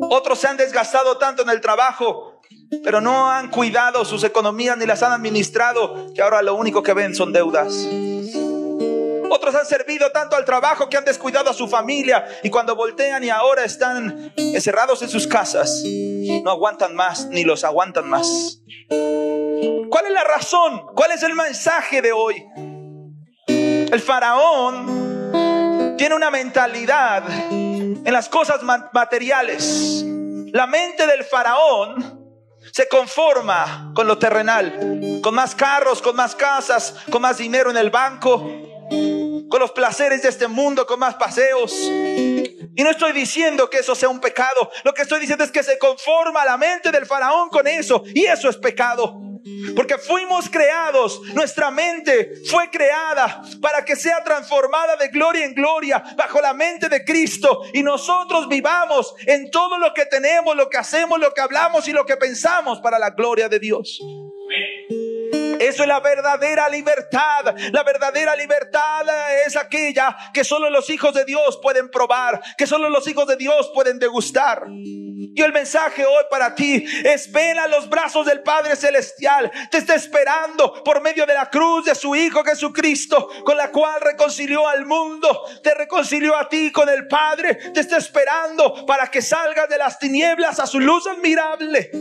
Otros 0.10 0.40
se 0.40 0.48
han 0.48 0.56
desgastado 0.56 1.18
tanto 1.18 1.44
en 1.44 1.50
el 1.50 1.60
trabajo, 1.60 2.35
pero 2.84 3.02
no 3.02 3.30
han 3.30 3.50
cuidado 3.50 4.06
sus 4.06 4.24
economías 4.24 4.78
ni 4.78 4.86
las 4.86 5.04
han 5.04 5.12
administrado, 5.12 6.14
que 6.14 6.22
ahora 6.22 6.42
lo 6.42 6.56
único 6.56 6.84
que 6.84 6.94
ven 6.94 7.16
son 7.16 7.34
deudas. 7.34 7.88
Otros 9.30 9.56
han 9.56 9.66
servido 9.66 10.12
tanto 10.12 10.36
al 10.36 10.46
trabajo 10.46 10.90
que 10.90 10.98
han 10.98 11.06
descuidado 11.06 11.50
a 11.50 11.54
su 11.54 11.68
familia 11.68 12.26
y 12.44 12.50
cuando 12.50 12.76
voltean 12.76 13.24
y 13.24 13.30
ahora 13.30 13.64
están 13.64 14.32
encerrados 14.38 15.02
en 15.02 15.10
sus 15.10 15.28
casas, 15.28 15.84
no 16.44 16.52
aguantan 16.52 16.96
más 16.96 17.28
ni 17.28 17.44
los 17.44 17.64
aguantan 17.64 18.08
más. 18.08 18.62
¿Cuál 18.88 20.06
es 20.06 20.12
la 20.12 20.24
razón? 20.24 20.86
¿Cuál 20.96 21.12
es 21.12 21.24
el 21.24 21.34
mensaje 21.34 22.02
de 22.02 22.12
hoy? 22.12 22.46
El 23.48 24.00
faraón 24.00 25.96
tiene 25.98 26.16
una 26.16 26.32
mentalidad 26.32 27.24
en 27.50 28.14
las 28.14 28.30
cosas 28.30 28.62
materiales. 28.94 30.04
La 30.54 30.68
mente 30.68 31.08
del 31.08 31.24
faraón 31.24 32.15
se 32.76 32.90
conforma 32.90 33.94
con 33.96 34.06
lo 34.06 34.18
terrenal, 34.18 35.22
con 35.24 35.34
más 35.34 35.56
carros, 35.56 36.02
con 36.02 36.14
más 36.14 36.36
casas, 36.36 36.94
con 37.10 37.22
más 37.22 37.38
dinero 37.38 37.72
en 37.72 37.78
el 37.78 37.90
banco, 37.90 38.40
con 39.50 39.60
los 39.62 39.72
placeres 39.72 40.24
de 40.24 40.28
este 40.28 40.50
mundo, 40.50 40.86
con 40.86 41.00
más 41.00 41.16
paseos. 41.16 41.72
Y 41.72 42.84
no 42.84 42.90
estoy 42.90 43.14
diciendo 43.14 43.70
que 43.70 43.78
eso 43.78 43.96
sea 43.96 44.10
un 44.10 44.20
pecado. 44.20 44.70
Lo 44.84 44.94
que 44.94 45.04
estoy 45.04 45.22
diciendo 45.22 45.46
es 45.46 45.52
que 45.52 45.64
se 45.64 45.80
conforma 45.80 46.44
la 46.44 46.58
mente 46.58 46.92
del 46.92 47.06
faraón 47.06 47.48
con 47.48 47.66
eso. 47.66 48.04
Y 48.14 48.26
eso 48.26 48.50
es 48.50 48.58
pecado. 48.58 49.22
Porque 49.76 50.00
fuimos 50.00 50.50
creados, 50.50 51.22
nuestra 51.36 51.70
mente 51.70 52.34
fue 52.50 52.70
creada 52.72 53.44
para 53.62 53.86
que 53.86 53.96
sea 53.96 54.24
transformada 54.24 54.96
de 54.96 55.10
gloria 55.10 55.46
en 55.46 55.54
gloria 55.54 56.04
bajo 56.18 56.42
la 56.42 56.54
mente 56.54 56.90
de 56.90 57.06
Cristo 57.06 57.62
y 57.72 57.84
nosotros 57.84 58.48
vivamos 58.48 59.14
en 59.28 59.52
todo 59.52 59.78
lo 59.78 59.94
que 59.94 60.08
tenemos, 60.08 60.56
lo 60.56 60.68
que 60.68 60.78
hacemos, 60.78 61.20
lo 61.20 61.32
que 61.32 61.42
hablamos 61.42 61.88
y 61.88 61.92
lo 61.92 62.06
que 62.06 62.18
pensamos 62.18 62.80
para 62.80 62.98
la 62.98 63.12
gloria 63.12 63.48
de 63.48 63.60
Dios. 63.60 64.02
Eso 65.66 65.82
es 65.82 65.88
la 65.88 66.00
verdadera 66.00 66.70
libertad. 66.70 67.56
La 67.72 67.84
verdadera 67.84 68.36
libertad 68.36 69.06
es 69.46 69.56
aquella 69.56 70.16
que 70.34 70.44
solo 70.44 70.70
los 70.70 70.90
hijos 70.90 71.14
de 71.14 71.26
Dios 71.26 71.60
pueden 71.62 71.90
probar, 71.90 72.40
que 72.58 72.68
solo 72.68 72.90
los 72.90 73.08
hijos 73.08 73.28
de 73.28 73.36
Dios 73.36 73.72
pueden 73.74 73.98
degustar. 73.98 74.64
Y 74.70 75.42
el 75.42 75.52
mensaje 75.52 76.06
hoy 76.06 76.24
para 76.30 76.54
ti 76.56 76.86
es 77.04 77.32
ven 77.32 77.58
a 77.58 77.68
los 77.68 77.90
brazos 77.90 78.26
del 78.26 78.42
Padre 78.44 78.76
Celestial. 78.76 79.52
Te 79.72 79.80
está 79.80 79.96
esperando 79.96 80.84
por 80.84 81.02
medio 81.02 81.26
de 81.26 81.34
la 81.34 81.50
cruz 81.50 81.86
de 81.86 81.96
su 81.96 82.16
Hijo 82.16 82.44
Jesucristo, 82.44 83.28
con 83.44 83.58
la 83.58 83.72
cual 83.72 84.02
reconcilió 84.02 84.68
al 84.68 84.86
mundo. 84.86 85.46
Te 85.64 85.74
reconcilió 85.74 86.38
a 86.38 86.48
ti 86.48 86.72
con 86.72 86.88
el 86.90 87.08
Padre. 87.08 87.56
Te 87.74 87.80
está 87.80 87.98
esperando 87.98 88.86
para 88.86 89.08
que 89.08 89.22
salgas 89.22 89.68
de 89.68 89.78
las 89.78 90.00
tinieblas 90.00 90.60
a 90.60 90.68
su 90.68 90.80
luz 90.80 91.08
admirable. 91.08 91.92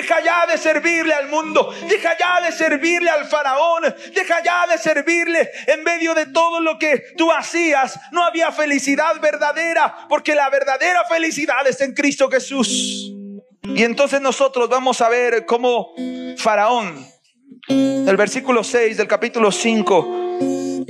Deja 0.00 0.22
ya 0.24 0.46
de 0.46 0.56
servirle 0.56 1.12
al 1.12 1.28
mundo. 1.28 1.74
Deja 1.86 2.16
ya 2.18 2.40
de 2.40 2.52
servirle 2.52 3.10
al 3.10 3.26
faraón. 3.26 3.94
Deja 4.14 4.42
ya 4.42 4.66
de 4.66 4.78
servirle 4.78 5.50
en 5.66 5.84
medio 5.84 6.14
de 6.14 6.26
todo 6.26 6.58
lo 6.60 6.78
que 6.78 7.12
tú 7.18 7.30
hacías. 7.30 8.00
No 8.10 8.24
había 8.24 8.50
felicidad 8.50 9.20
verdadera 9.20 10.06
porque 10.08 10.34
la 10.34 10.48
verdadera 10.48 11.04
felicidad 11.04 11.66
es 11.66 11.82
en 11.82 11.92
Cristo 11.92 12.30
Jesús. 12.30 13.12
Y 13.62 13.82
entonces 13.82 14.22
nosotros 14.22 14.70
vamos 14.70 15.02
a 15.02 15.10
ver 15.10 15.44
cómo 15.44 15.92
Faraón, 16.38 17.06
el 17.68 18.16
versículo 18.16 18.64
6 18.64 18.96
del 18.96 19.06
capítulo 19.06 19.52
5, 19.52 20.29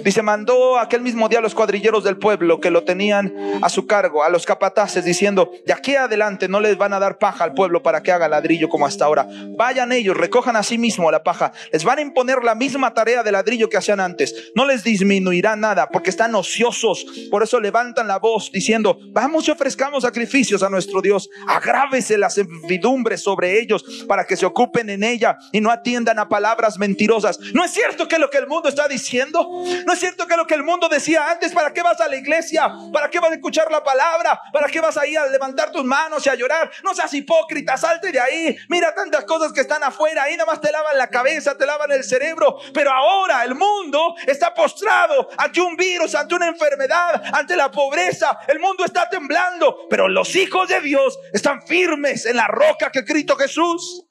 Dice, 0.05 0.23
mandó 0.23 0.79
aquel 0.79 1.03
mismo 1.03 1.29
día 1.29 1.41
a 1.41 1.43
los 1.43 1.55
cuadrilleros 1.55 2.05
del 2.05 2.17
pueblo 2.17 2.61
que 2.61 2.71
lo 2.71 2.85
tenían 2.85 3.35
a 3.63 3.69
su 3.69 3.87
cargo, 3.87 4.23
a 4.25 4.31
los 4.31 4.47
capataces, 4.47 5.05
diciendo, 5.05 5.53
de 5.67 5.73
aquí 5.73 5.97
adelante 5.97 6.49
no 6.49 6.61
les 6.61 6.77
van 6.79 6.93
a 6.93 6.99
dar 6.99 7.19
paja 7.19 7.45
al 7.45 7.55
pueblo 7.55 7.83
para 7.83 8.03
que 8.03 8.13
haga 8.13 8.29
ladrillo 8.29 8.69
como 8.69 8.87
hasta 8.87 9.05
ahora. 9.05 9.27
Vayan 9.57 9.93
ellos, 9.93 10.17
recojan 10.17 10.57
a 10.57 10.63
sí 10.63 10.79
mismo 10.79 11.11
la 11.11 11.23
paja. 11.23 11.53
Les 11.73 11.85
van 11.85 11.99
a 11.99 12.03
imponer 12.03 12.43
la 12.43 12.55
misma 12.55 12.95
tarea 12.95 13.23
de 13.23 13.33
ladrillo 13.33 13.69
que 13.69 13.77
hacían 13.77 14.01
antes. 14.01 14.53
No 14.55 14.65
les 14.65 14.85
disminuirá 14.85 15.57
nada 15.57 15.89
porque 15.89 16.11
están 16.11 16.35
ociosos. 16.35 17.05
Por 17.31 17.43
eso 17.43 17.61
levantan 17.61 18.09
la 18.09 18.19
voz 18.19 18.51
diciendo, 18.53 18.99
vamos 19.11 19.47
y 19.49 19.51
ofrezcamos 19.51 20.03
sacrificios 20.03 20.63
a 20.63 20.71
nuestro 20.71 21.03
Dios. 21.03 21.29
Agrávese 21.47 22.17
la 22.17 22.31
servidumbre 22.31 23.19
sobre 23.19 23.61
ellos 23.61 23.85
para 24.09 24.25
que 24.25 24.37
se 24.37 24.47
ocupen 24.47 24.91
en 24.91 25.05
ella 25.05 25.39
y 25.53 25.61
no 25.61 25.71
atiendan 25.71 26.19
a 26.19 26.29
palabras 26.29 26.79
mentirosas. 26.79 27.39
¿No 27.53 27.65
es 27.65 27.73
cierto 27.73 28.09
que 28.09 28.19
lo 28.19 28.31
que 28.31 28.39
el 28.39 28.47
mundo 28.47 28.69
está 28.69 28.89
diciendo? 28.89 29.49
¿No 29.87 29.90
es 29.93 30.01
cierto 30.01 30.27
que 30.27 30.37
lo 30.37 30.47
que 30.47 30.55
el 30.55 30.63
mundo 30.63 30.89
decía 30.89 31.31
antes? 31.31 31.53
¿Para 31.53 31.73
qué 31.73 31.83
vas 31.83 32.01
a 32.01 32.09
la 32.09 32.17
iglesia? 32.17 32.71
¿Para 32.93 33.09
qué 33.09 33.19
vas 33.19 33.31
a 33.31 33.35
escuchar 33.35 33.71
la 33.71 33.83
palabra? 33.83 34.41
¿Para 34.53 34.69
qué 34.69 34.81
vas 34.81 34.97
a 34.97 35.07
ir 35.07 35.19
a 35.19 35.27
levantar 35.27 35.73
tus 35.73 35.85
manos 35.85 36.25
y 36.27 36.29
a 36.29 36.35
llorar? 36.35 36.71
No 36.83 36.95
seas 36.95 37.13
hipócrita, 37.15 37.77
salte 37.77 38.13
de 38.13 38.21
ahí. 38.21 38.57
Mira 38.69 38.95
tantas 38.95 39.25
cosas 39.25 39.53
que 39.53 39.61
están 39.61 39.83
afuera. 39.83 40.25
Ahí 40.25 40.37
nada 40.37 40.51
más 40.51 40.61
te 40.61 40.71
lavan 40.71 40.97
la 40.99 41.09
cabeza, 41.09 41.57
te 41.57 41.67
lavan 41.67 41.93
el 41.93 42.05
cerebro. 42.05 42.59
Pero 42.75 42.91
ahora 42.91 43.45
el 43.45 43.55
mundo 43.55 44.15
está 44.27 44.53
postrado 44.55 45.29
ante 45.37 45.61
un 45.61 45.77
virus, 45.77 46.15
ante 46.15 46.35
una 46.35 46.49
enfermedad, 46.49 47.23
ante 47.33 47.57
la 47.57 47.71
pobreza. 47.71 48.39
El 48.49 48.59
mundo 48.59 48.85
está 48.85 49.09
temblando. 49.09 49.89
Pero 49.89 50.09
los 50.09 50.35
hijos 50.37 50.69
de 50.69 50.81
Dios 50.81 51.19
están 51.33 51.63
firmes 51.67 52.27
en 52.27 52.37
la 52.37 52.47
roca 52.47 52.91
que 52.91 53.05
Cristo 53.05 53.37
Jesús. 53.37 54.05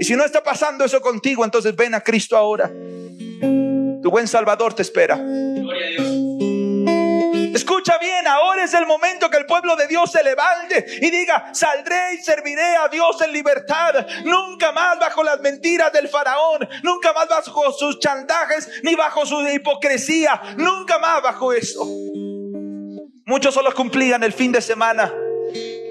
Y 0.00 0.04
si 0.04 0.16
no 0.16 0.24
está 0.24 0.42
pasando 0.42 0.84
eso 0.84 1.00
contigo, 1.00 1.44
entonces 1.44 1.76
ven 1.76 1.94
a 1.94 2.00
Cristo 2.00 2.36
ahora. 2.36 2.70
Tu 4.02 4.10
buen 4.10 4.26
Salvador 4.26 4.74
te 4.74 4.82
espera. 4.82 5.14
Escucha 7.54 7.98
bien, 7.98 8.26
ahora 8.26 8.64
es 8.64 8.74
el 8.74 8.86
momento 8.86 9.30
que 9.30 9.36
el 9.36 9.46
pueblo 9.46 9.76
de 9.76 9.86
Dios 9.86 10.10
se 10.10 10.24
levante 10.24 10.84
y 11.00 11.10
diga, 11.10 11.54
saldré 11.54 12.14
y 12.14 12.18
serviré 12.18 12.76
a 12.76 12.88
Dios 12.88 13.20
en 13.20 13.32
libertad, 13.32 14.06
nunca 14.24 14.72
más 14.72 14.98
bajo 14.98 15.22
las 15.22 15.40
mentiras 15.40 15.92
del 15.92 16.08
faraón, 16.08 16.68
nunca 16.82 17.12
más 17.12 17.28
bajo 17.28 17.72
sus 17.72 18.00
chantajes 18.00 18.68
ni 18.82 18.94
bajo 18.94 19.24
su 19.24 19.40
hipocresía, 19.48 20.40
nunca 20.56 20.98
más 20.98 21.22
bajo 21.22 21.52
eso. 21.52 21.86
Muchos 23.26 23.54
solo 23.54 23.72
cumplían 23.72 24.24
el 24.24 24.32
fin 24.32 24.50
de 24.50 24.60
semana 24.60 25.12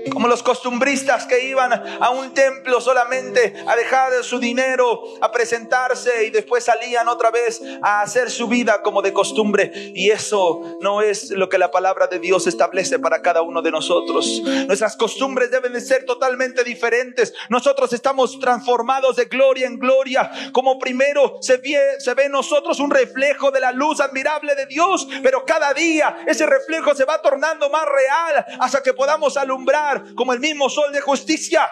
como 0.10 0.27
los 0.27 0.43
costumbristas 0.43 1.25
que 1.25 1.46
iban 1.46 1.72
a 1.74 2.10
un 2.10 2.34
templo 2.34 2.81
solamente 2.81 3.53
a 3.67 3.75
dejar 3.75 4.24
su 4.24 4.39
dinero, 4.39 5.03
a 5.22 5.31
presentarse 5.31 6.25
y 6.25 6.29
después 6.29 6.63
salían 6.63 7.08
otra 7.08 7.31
vez 7.31 7.62
a 7.81 8.01
hacer 8.01 8.29
su 8.29 8.48
vida 8.48 8.81
como 8.81 9.01
de 9.01 9.13
costumbre. 9.13 9.72
Y 9.74 10.10
eso 10.10 10.77
no 10.81 11.01
es 11.01 11.31
lo 11.31 11.50
que 11.50 11.58
la 11.58 11.72
palabra 11.72 12.08
de 12.08 12.20
Dios 12.20 12.48
establece 12.48 13.00
para 13.00 13.22
cada 13.22 13.41
uno 13.41 13.62
de 13.62 13.72
nosotros. 13.72 14.41
Nuestras 14.67 14.96
costumbres 14.96 15.51
deben 15.51 15.74
de 15.74 15.81
ser 15.81 16.05
totalmente 16.05 16.63
diferentes. 16.63 17.34
Nosotros 17.50 17.93
estamos 17.93 18.39
transformados 18.39 19.15
de 19.15 19.25
gloria 19.25 19.67
en 19.67 19.79
gloria. 19.79 20.31
Como 20.51 20.79
primero 20.79 21.38
se 21.41 21.58
ve, 21.58 21.77
se 22.00 22.13
ve 22.13 22.25
en 22.25 22.31
nosotros 22.31 22.79
un 22.79 22.91
reflejo 22.91 23.51
de 23.51 23.60
la 23.60 23.72
luz 23.72 24.00
admirable 24.00 24.55
de 24.55 24.65
Dios, 24.65 25.08
pero 25.24 25.46
cada 25.46 25.74
día 25.74 26.24
ese 26.27 26.46
reflejo 26.46 26.96
se 26.96 27.05
va 27.05 27.22
tornando 27.22 27.70
más 27.70 27.86
real 27.86 28.46
hasta 28.60 28.81
que 28.81 28.93
podamos 28.93 29.38
alumbrar 29.38 29.90
como 30.15 30.33
el 30.33 30.39
mismo 30.39 30.69
sol 30.69 30.91
de 30.91 31.01
justicia. 31.01 31.69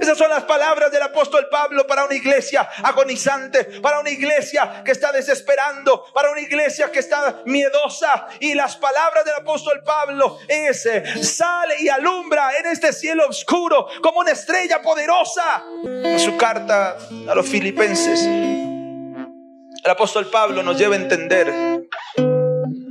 Esas 0.00 0.18
son 0.18 0.30
las 0.30 0.44
palabras 0.44 0.90
del 0.90 1.02
apóstol 1.02 1.46
Pablo 1.50 1.86
para 1.86 2.04
una 2.04 2.14
iglesia 2.14 2.68
agonizante, 2.82 3.64
para 3.80 4.00
una 4.00 4.10
iglesia 4.10 4.82
que 4.84 4.90
está 4.92 5.12
desesperando, 5.12 6.04
para 6.12 6.30
una 6.30 6.40
iglesia 6.40 6.90
que 6.90 6.98
está 6.98 7.42
miedosa. 7.46 8.26
Y 8.40 8.54
las 8.54 8.76
palabras 8.76 9.24
del 9.24 9.34
apóstol 9.34 9.82
Pablo 9.84 10.38
es, 10.48 10.88
sale 11.22 11.76
y 11.80 11.88
alumbra 11.88 12.50
en 12.58 12.66
este 12.66 12.92
cielo 12.92 13.28
oscuro 13.28 13.86
como 14.02 14.20
una 14.20 14.32
estrella 14.32 14.82
poderosa. 14.82 15.62
En 15.84 16.18
su 16.18 16.36
carta 16.36 16.96
a 17.28 17.34
los 17.34 17.46
filipenses, 17.46 18.22
el 18.24 19.90
apóstol 19.90 20.28
Pablo 20.30 20.62
nos 20.62 20.76
lleva 20.78 20.96
a 20.96 20.98
entender, 20.98 21.86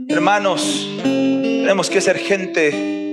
hermanos, 0.08 0.88
tenemos 1.04 1.90
que 1.90 2.00
ser 2.00 2.18
gente 2.18 3.11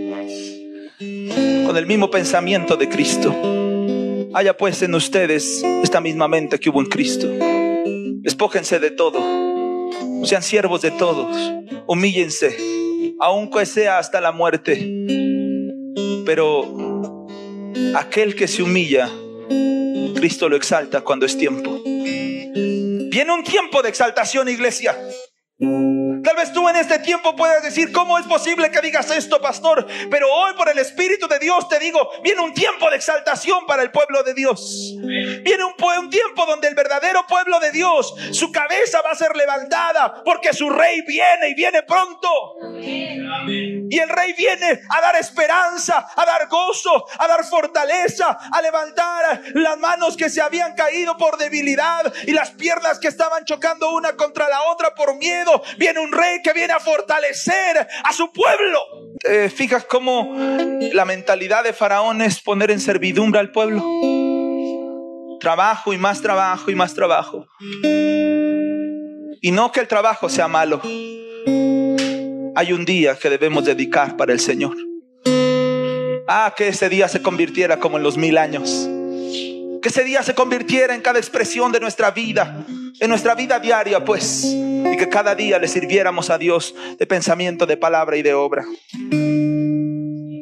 con 1.68 1.76
el 1.76 1.84
mismo 1.84 2.10
pensamiento 2.10 2.78
de 2.78 2.88
Cristo. 2.88 3.30
Haya 4.32 4.56
pues 4.56 4.80
en 4.80 4.94
ustedes 4.94 5.62
esta 5.82 6.00
misma 6.00 6.26
mente 6.26 6.58
que 6.58 6.70
hubo 6.70 6.80
en 6.80 6.86
Cristo. 6.86 7.28
Despójense 8.22 8.78
de 8.80 8.90
todo. 8.90 9.20
Sean 10.24 10.42
siervos 10.42 10.80
de 10.80 10.92
todos. 10.92 11.36
Humíllense, 11.86 12.56
aunque 13.20 13.66
sea 13.66 13.98
hasta 13.98 14.18
la 14.18 14.32
muerte. 14.32 14.78
Pero 16.24 17.26
aquel 17.94 18.34
que 18.34 18.48
se 18.48 18.62
humilla, 18.62 19.10
Cristo 20.14 20.48
lo 20.48 20.56
exalta 20.56 21.02
cuando 21.02 21.26
es 21.26 21.36
tiempo. 21.36 21.82
Viene 21.84 23.30
un 23.30 23.44
tiempo 23.44 23.82
de 23.82 23.90
exaltación, 23.90 24.48
iglesia. 24.48 24.96
Vez 26.38 26.52
tú 26.52 26.68
en 26.68 26.76
este 26.76 27.00
tiempo 27.00 27.34
puedes 27.34 27.64
decir, 27.64 27.90
¿cómo 27.90 28.16
es 28.16 28.24
posible 28.24 28.70
que 28.70 28.80
digas 28.80 29.10
esto, 29.10 29.40
pastor? 29.40 29.84
Pero 30.08 30.32
hoy 30.32 30.54
por 30.54 30.68
el 30.68 30.78
Espíritu 30.78 31.26
de 31.26 31.40
Dios 31.40 31.68
te 31.68 31.80
digo, 31.80 32.12
viene 32.22 32.40
un 32.40 32.54
tiempo 32.54 32.88
de 32.90 32.94
exaltación 32.94 33.66
para 33.66 33.82
el 33.82 33.90
pueblo 33.90 34.22
de 34.22 34.34
Dios. 34.34 34.94
Viene 34.98 35.64
un, 35.64 35.74
un 35.98 36.10
tiempo 36.10 36.46
donde 36.46 36.68
el 36.68 36.76
verdadero 36.76 37.26
pueblo 37.26 37.58
de 37.58 37.72
Dios, 37.72 38.14
su 38.30 38.52
cabeza 38.52 39.02
va 39.02 39.10
a 39.10 39.14
ser 39.16 39.34
levantada 39.34 40.22
porque 40.24 40.52
su 40.52 40.70
rey 40.70 41.00
viene 41.00 41.48
y 41.48 41.54
viene 41.54 41.82
pronto. 41.82 42.28
Y 43.90 43.98
el 43.98 44.08
rey 44.08 44.32
viene 44.34 44.80
a 44.90 45.00
dar 45.00 45.16
esperanza, 45.16 46.06
a 46.14 46.24
dar 46.24 46.46
gozo, 46.48 47.06
a 47.18 47.26
dar 47.26 47.44
fortaleza, 47.44 48.38
a 48.52 48.62
levantar 48.62 49.42
las 49.54 49.78
manos 49.78 50.16
que 50.16 50.30
se 50.30 50.40
habían 50.40 50.74
caído 50.74 51.16
por 51.16 51.36
debilidad 51.36 52.12
y 52.26 52.32
las 52.32 52.50
piernas 52.50 52.98
que 52.98 53.08
estaban 53.08 53.44
chocando 53.44 53.90
una 53.92 54.14
contra 54.16 54.48
la 54.48 54.62
otra 54.70 54.94
por 54.94 55.16
miedo. 55.16 55.62
Viene 55.78 56.00
un 56.00 56.12
rey 56.12 56.27
que 56.42 56.52
viene 56.52 56.72
a 56.72 56.80
fortalecer 56.80 57.86
a 58.04 58.12
su 58.12 58.32
pueblo. 58.32 58.80
¿Te 59.20 59.50
fijas 59.50 59.84
cómo 59.84 60.34
la 60.92 61.04
mentalidad 61.04 61.64
de 61.64 61.72
Faraón 61.72 62.22
es 62.22 62.40
poner 62.40 62.70
en 62.70 62.80
servidumbre 62.80 63.40
al 63.40 63.50
pueblo? 63.50 63.84
Trabajo 65.40 65.92
y 65.92 65.98
más 65.98 66.20
trabajo 66.20 66.70
y 66.70 66.74
más 66.74 66.94
trabajo. 66.94 67.46
Y 69.40 69.50
no 69.52 69.70
que 69.72 69.80
el 69.80 69.88
trabajo 69.88 70.28
sea 70.28 70.48
malo. 70.48 70.80
Hay 72.56 72.72
un 72.72 72.84
día 72.84 73.16
que 73.16 73.30
debemos 73.30 73.64
dedicar 73.64 74.16
para 74.16 74.32
el 74.32 74.40
Señor. 74.40 74.76
Ah, 76.26 76.52
que 76.56 76.68
ese 76.68 76.88
día 76.88 77.08
se 77.08 77.22
convirtiera 77.22 77.78
como 77.78 77.96
en 77.96 78.02
los 78.02 78.16
mil 78.16 78.36
años. 78.36 78.88
Que 79.80 79.88
ese 79.88 80.04
día 80.04 80.22
se 80.22 80.34
convirtiera 80.34 80.94
en 80.94 81.00
cada 81.00 81.18
expresión 81.18 81.70
de 81.72 81.80
nuestra 81.80 82.10
vida, 82.10 82.66
en 83.00 83.08
nuestra 83.08 83.34
vida 83.34 83.58
diaria, 83.60 84.04
pues. 84.04 84.44
Y 84.92 84.96
que 84.96 85.08
cada 85.08 85.34
día 85.34 85.58
le 85.58 85.68
sirviéramos 85.68 86.30
a 86.30 86.38
Dios 86.38 86.74
de 86.98 87.06
pensamiento, 87.06 87.66
de 87.66 87.76
palabra 87.76 88.16
y 88.16 88.22
de 88.22 88.34
obra. 88.34 88.64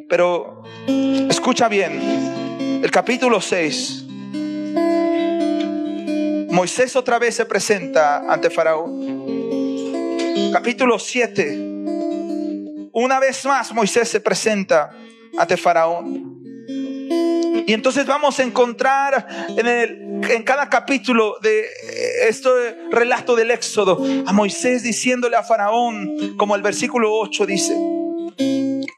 Pero 0.08 0.62
escucha 1.28 1.68
bien, 1.68 2.80
el 2.82 2.90
capítulo 2.90 3.40
6. 3.40 4.04
Moisés 6.50 6.96
otra 6.96 7.18
vez 7.18 7.34
se 7.34 7.44
presenta 7.44 8.32
ante 8.32 8.48
Faraón. 8.48 9.26
Capítulo 10.52 10.98
7. 10.98 11.76
Una 12.92 13.20
vez 13.20 13.44
más 13.44 13.74
Moisés 13.74 14.08
se 14.08 14.20
presenta 14.20 14.90
ante 15.36 15.56
Faraón. 15.56 16.36
Y 17.66 17.72
entonces 17.72 18.06
vamos 18.06 18.38
a 18.38 18.42
encontrar 18.42 19.26
en, 19.48 19.66
el, 19.66 20.05
en 20.23 20.42
cada 20.42 20.68
capítulo 20.68 21.38
de 21.42 21.66
este 22.28 22.49
relato 22.90 23.37
del 23.37 23.50
Éxodo 23.50 24.04
a 24.26 24.32
Moisés 24.32 24.82
diciéndole 24.82 25.37
a 25.37 25.42
Faraón, 25.42 26.37
como 26.37 26.56
el 26.56 26.62
versículo 26.62 27.12
8 27.12 27.46
dice, 27.46 27.75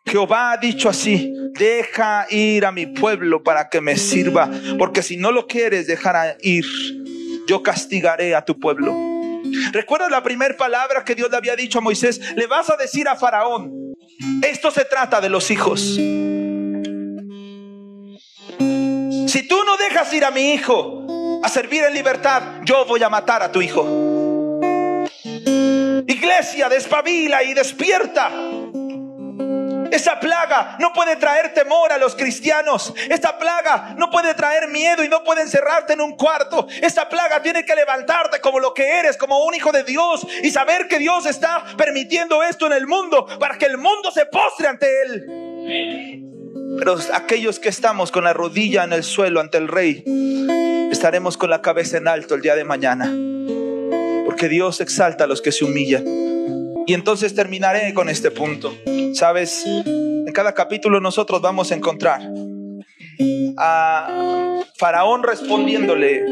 Jehová 0.07 0.53
ha 0.53 0.57
dicho 0.57 0.89
así, 0.89 1.33
deja 1.59 2.27
ir 2.31 2.65
a 2.65 2.73
mi 2.73 2.87
pueblo 2.87 3.43
para 3.43 3.69
que 3.69 3.81
me 3.81 3.97
sirva, 3.97 4.51
porque 4.79 5.03
si 5.03 5.17
no 5.17 5.33
lo 5.33 5.47
quieres 5.47 5.87
dejar 5.87 6.39
ir, 6.41 6.65
yo 7.47 7.63
castigaré 7.63 8.35
a 8.35 8.45
tu 8.45 8.59
pueblo. 8.59 8.95
¿Recuerdas 9.73 10.11
la 10.11 10.23
primera 10.23 10.57
palabra 10.57 11.05
que 11.05 11.15
Dios 11.15 11.31
le 11.31 11.37
había 11.37 11.57
dicho 11.57 11.79
a 11.79 11.83
Moisés? 11.83 12.21
Le 12.37 12.47
vas 12.47 12.71
a 12.71 12.77
decir 12.77 13.09
a 13.09 13.17
Faraón, 13.17 13.73
esto 14.43 14.71
se 14.71 14.85
trata 14.85 15.21
de 15.21 15.29
los 15.29 15.51
hijos. 15.51 15.99
Si 19.29 19.47
tú 19.47 19.57
no 19.65 19.77
dejas 19.77 20.13
ir 20.15 20.25
a 20.25 20.31
mi 20.31 20.53
hijo 20.55 21.07
a 21.42 21.49
servir 21.49 21.85
en 21.85 21.95
libertad, 21.95 22.42
yo 22.64 22.85
voy 22.85 23.02
a 23.02 23.09
matar 23.09 23.42
a 23.42 23.52
tu 23.52 23.62
hijo. 23.62 23.85
Iglesia, 26.07 26.68
despabila 26.68 27.42
y 27.42 27.54
despierta. 27.54 28.30
Esa 29.90 30.21
plaga 30.21 30.77
no 30.79 30.92
puede 30.92 31.16
traer 31.16 31.55
temor 31.55 31.92
a 31.92 31.98
los 31.98 32.14
cristianos. 32.14 32.92
Esta 33.09 33.38
plaga 33.38 33.94
no 33.96 34.11
puede 34.11 34.35
traer 34.35 34.68
miedo 34.68 35.03
y 35.03 35.09
no 35.09 35.24
puede 35.24 35.42
encerrarte 35.42 35.94
en 35.94 36.01
un 36.01 36.16
cuarto. 36.16 36.66
Esta 36.83 37.09
plaga 37.09 37.42
tiene 37.42 37.64
que 37.64 37.74
levantarte 37.74 38.40
como 38.40 38.61
lo 38.61 38.74
que 38.74 38.87
eres, 38.87 39.16
como 39.16 39.44
un 39.44 39.55
hijo 39.55 39.72
de 39.72 39.85
Dios 39.85 40.27
y 40.42 40.51
saber 40.51 40.88
que 40.88 40.98
Dios 40.98 41.27
está 41.27 41.64
permitiendo 41.77 42.42
esto 42.42 42.66
en 42.66 42.72
el 42.72 42.87
mundo 42.87 43.27
para 43.38 43.57
que 43.57 43.66
el 43.66 43.79
mundo 43.79 44.11
se 44.12 44.27
postre 44.27 44.68
ante 44.68 44.87
Él. 45.03 46.29
Pero 46.79 46.96
aquellos 47.14 47.59
que 47.59 47.68
estamos 47.68 48.12
con 48.12 48.24
la 48.24 48.33
rodilla 48.33 48.85
en 48.85 48.92
el 48.92 49.03
suelo 49.03 49.40
ante 49.40 49.59
el 49.59 49.68
rey, 49.68 50.05
estaremos 50.99 51.37
con 51.37 51.49
la 51.49 51.63
cabeza 51.63 51.97
en 51.99 52.09
alto 52.09 52.35
el 52.35 52.41
día 52.41 52.57
de 52.57 52.65
mañana. 52.65 53.05
Porque 54.25 54.49
Dios 54.49 54.81
exalta 54.81 55.25
a 55.25 55.27
los 55.29 55.41
que 55.41 55.53
se 55.53 55.65
humillan. 55.65 56.05
Y 56.89 56.93
entonces 56.93 57.37
terminaré 57.37 57.95
con 57.95 58.09
este 58.09 58.33
punto. 58.33 58.77
Sabes, 59.15 59.65
en 59.65 60.33
cada 60.33 60.55
capítulo 60.55 61.01
nosotros 61.01 61.41
vamos 61.41 61.71
a 61.71 61.77
encontrar 61.77 62.21
a 63.57 64.65
Faraón 64.77 65.23
respondiéndole 65.23 66.25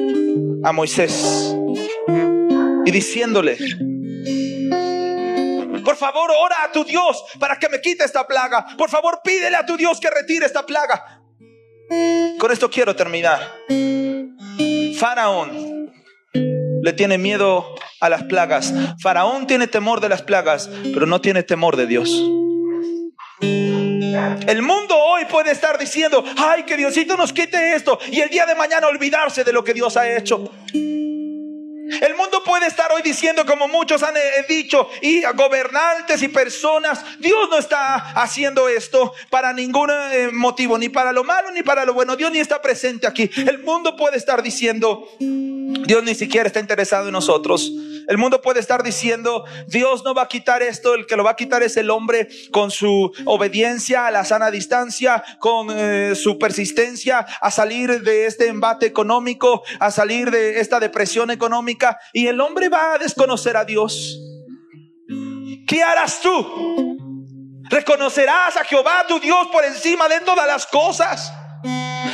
a 0.65 0.73
Moisés 0.73 1.55
y 2.85 2.91
diciéndole, 2.91 3.57
por 5.85 5.97
favor, 5.97 6.29
ora 6.43 6.57
a 6.65 6.73
tu 6.73 6.83
Dios 6.83 7.23
para 7.39 7.57
que 7.57 7.69
me 7.69 7.81
quite 7.81 8.05
esta 8.05 8.27
plaga. 8.27 8.67
Por 8.77 8.91
favor, 8.91 9.21
pídele 9.23 9.55
a 9.55 9.65
tu 9.65 9.77
Dios 9.77 10.01
que 10.01 10.11
retire 10.11 10.45
esta 10.45 10.67
plaga. 10.67 11.16
Con 12.38 12.51
esto 12.51 12.70
quiero 12.70 12.94
terminar. 12.94 13.40
Faraón 14.99 15.92
le 16.83 16.92
tiene 16.92 17.18
miedo 17.18 17.75
a 18.01 18.09
las 18.09 18.25
plagas. 18.25 18.72
Faraón 19.01 19.46
tiene 19.46 19.66
temor 19.66 20.01
de 20.01 20.09
las 20.09 20.22
plagas, 20.22 20.70
pero 20.92 21.07
no 21.07 21.20
tiene 21.20 21.42
temor 21.42 21.77
de 21.77 21.87
Dios. 21.87 22.11
El 24.46 24.62
mundo 24.62 24.96
hoy 24.96 25.25
puede 25.27 25.51
estar 25.51 25.79
diciendo, 25.79 26.25
ay, 26.38 26.62
que 26.62 26.77
Diosito 26.77 27.16
nos 27.16 27.33
quite 27.33 27.75
esto 27.75 27.99
y 28.11 28.20
el 28.20 28.31
día 28.31 28.46
de 28.46 28.55
mañana 28.55 28.87
olvidarse 28.87 29.44
de 29.44 29.53
lo 29.53 29.64
que 29.64 29.75
Dios 29.75 29.96
ha 29.96 30.16
hecho. 30.16 30.51
El 32.01 32.15
mundo 32.15 32.43
puede 32.45 32.67
estar 32.67 32.91
hoy 32.93 33.03
diciendo, 33.03 33.45
como 33.47 33.69
muchos 33.69 34.03
han 34.03 34.17
eh, 34.17 34.21
dicho, 34.49 34.89
y 35.03 35.23
gobernantes 35.35 36.23
y 36.23 36.29
personas, 36.29 37.05
Dios 37.19 37.49
no 37.51 37.59
está 37.59 37.95
haciendo 37.95 38.69
esto 38.69 39.13
para 39.31 39.53
ningún 39.53 39.91
eh, 39.91 40.31
motivo, 40.33 40.79
ni 40.79 40.89
para 40.89 41.13
lo 41.13 41.25
malo 41.25 41.51
ni 41.51 41.63
para 41.63 41.85
lo 41.85 41.95
bueno. 41.95 42.17
Dios 42.17 42.31
ni 42.31 42.39
está 42.39 42.61
presente 42.61 43.07
aquí. 43.07 43.31
El 43.37 43.63
mundo 43.63 43.97
puede 43.97 44.17
estar 44.17 44.43
diciendo, 44.43 45.09
Dios 45.19 46.03
ni 46.05 46.15
siquiera 46.15 46.47
está 46.47 46.61
interesado 46.61 47.07
en 47.07 47.13
nosotros. 47.13 47.73
El 48.09 48.19
mundo 48.19 48.40
puede 48.40 48.61
estar 48.61 48.83
diciendo, 48.83 49.45
Dios 49.66 50.05
no 50.05 50.14
va 50.14 50.23
a 50.23 50.29
quitar 50.29 50.62
esto, 50.62 50.95
el 50.95 51.07
que 51.07 51.16
lo 51.16 51.25
va 51.25 51.33
a 51.33 51.37
quitar 51.37 51.62
es 51.62 51.77
el 51.77 51.90
hombre 51.90 52.29
con 52.53 52.71
su 52.71 53.12
obediencia 53.25 54.07
a 54.07 54.11
la 54.11 54.25
sana 54.25 54.51
distancia, 54.51 55.25
con 55.38 55.69
eh, 55.71 56.14
su 56.14 56.38
persistencia 56.38 57.27
a 57.40 57.51
salir 57.51 58.03
de 58.03 58.27
este 58.27 58.49
embate 58.49 58.87
económico, 58.87 59.62
a 59.81 59.90
salir 59.90 60.31
de 60.31 60.61
esta 60.61 60.81
depresión 60.81 61.31
económica, 61.31 61.99
y 62.12 62.29
el 62.29 62.40
hombre 62.40 62.69
va 62.69 62.95
a 62.95 62.99
desconocer 62.99 63.57
a 63.57 63.64
Dios. 63.64 64.21
¿Qué 65.66 65.83
harás 65.83 66.21
tú? 66.21 66.97
Reconocerás 67.69 68.57
a 68.57 68.64
Jehová 68.64 69.05
tu 69.09 69.19
Dios 69.19 69.49
por 69.51 69.64
encima 69.64 70.09
de 70.09 70.21
todas 70.21 70.47
las 70.47 70.66
cosas. 70.66 71.33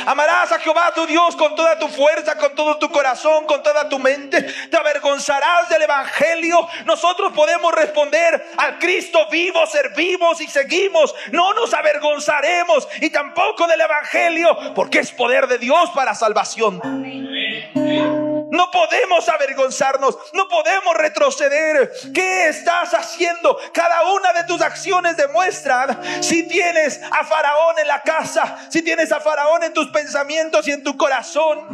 Amarás 0.05 0.51
a 0.51 0.59
Jehová 0.59 0.91
tu 0.93 1.05
Dios 1.05 1.35
con 1.35 1.55
toda 1.55 1.77
tu 1.79 1.87
fuerza, 1.87 2.37
con 2.37 2.53
todo 2.55 2.77
tu 2.77 2.89
corazón, 2.89 3.45
con 3.45 3.63
toda 3.63 3.87
tu 3.87 3.99
mente. 3.99 4.41
Te 4.69 4.77
avergonzarás 4.77 5.69
del 5.69 5.83
Evangelio. 5.83 6.67
Nosotros 6.85 7.31
podemos 7.33 7.73
responder 7.73 8.45
al 8.57 8.79
Cristo 8.79 9.27
vivo, 9.31 9.65
servimos 9.67 10.41
y 10.41 10.47
seguimos. 10.47 11.13
No 11.31 11.53
nos 11.53 11.73
avergonzaremos 11.73 12.87
y 13.01 13.09
tampoco 13.09 13.67
del 13.67 13.81
Evangelio, 13.81 14.73
porque 14.75 14.99
es 14.99 15.11
poder 15.11 15.47
de 15.47 15.57
Dios 15.57 15.89
para 15.91 16.15
salvación. 16.15 16.81
No 18.53 18.69
podemos 18.69 19.27
avergonzarnos, 19.29 20.15
no 20.33 20.47
podemos 20.47 20.95
retroceder. 20.95 21.91
¿Qué 22.13 22.49
estás 22.49 22.93
haciendo? 22.93 23.57
Cada 23.73 24.03
una 24.11 24.31
de 24.33 24.43
tus 24.43 24.61
acciones 24.61 25.17
demuestran 25.17 25.99
si 26.23 26.47
tienes 26.47 27.01
a 27.01 27.25
Faraón 27.25 27.79
en 27.79 27.87
la 27.87 28.03
casa, 28.03 28.67
si 28.69 28.83
tienes 28.83 29.11
a 29.11 29.19
Faraón 29.19 29.63
en 29.63 29.73
tus 29.73 29.87
pensamientos 29.87 30.67
y 30.67 30.71
en 30.71 30.83
tu 30.83 30.95
corazón. 30.95 31.65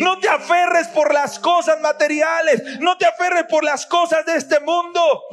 No 0.00 0.18
te 0.20 0.28
aferres 0.30 0.88
por 0.88 1.12
las 1.12 1.38
cosas 1.38 1.78
materiales, 1.82 2.80
no 2.80 2.96
te 2.96 3.04
aferres 3.04 3.44
por 3.44 3.62
las 3.62 3.84
cosas 3.84 4.24
de 4.24 4.36
este 4.36 4.60
mundo. 4.60 5.24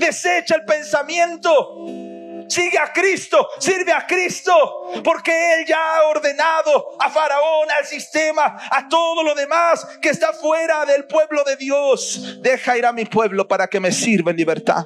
Desecha 0.00 0.56
el 0.56 0.64
pensamiento 0.64 2.07
Sigue 2.48 2.78
a 2.78 2.92
Cristo, 2.92 3.48
sirve 3.58 3.92
a 3.92 4.06
Cristo, 4.06 5.02
porque 5.04 5.54
Él 5.54 5.66
ya 5.66 5.96
ha 5.96 6.04
ordenado 6.04 6.96
a 6.98 7.10
Faraón, 7.10 7.68
al 7.78 7.86
sistema, 7.86 8.58
a 8.70 8.88
todo 8.88 9.22
lo 9.22 9.34
demás 9.34 9.86
que 10.00 10.08
está 10.08 10.32
fuera 10.32 10.84
del 10.84 11.04
pueblo 11.04 11.44
de 11.44 11.56
Dios. 11.56 12.38
Deja 12.40 12.76
ir 12.76 12.86
a 12.86 12.92
mi 12.92 13.04
pueblo 13.04 13.46
para 13.46 13.66
que 13.66 13.80
me 13.80 13.92
sirva 13.92 14.30
en 14.30 14.36
libertad. 14.36 14.84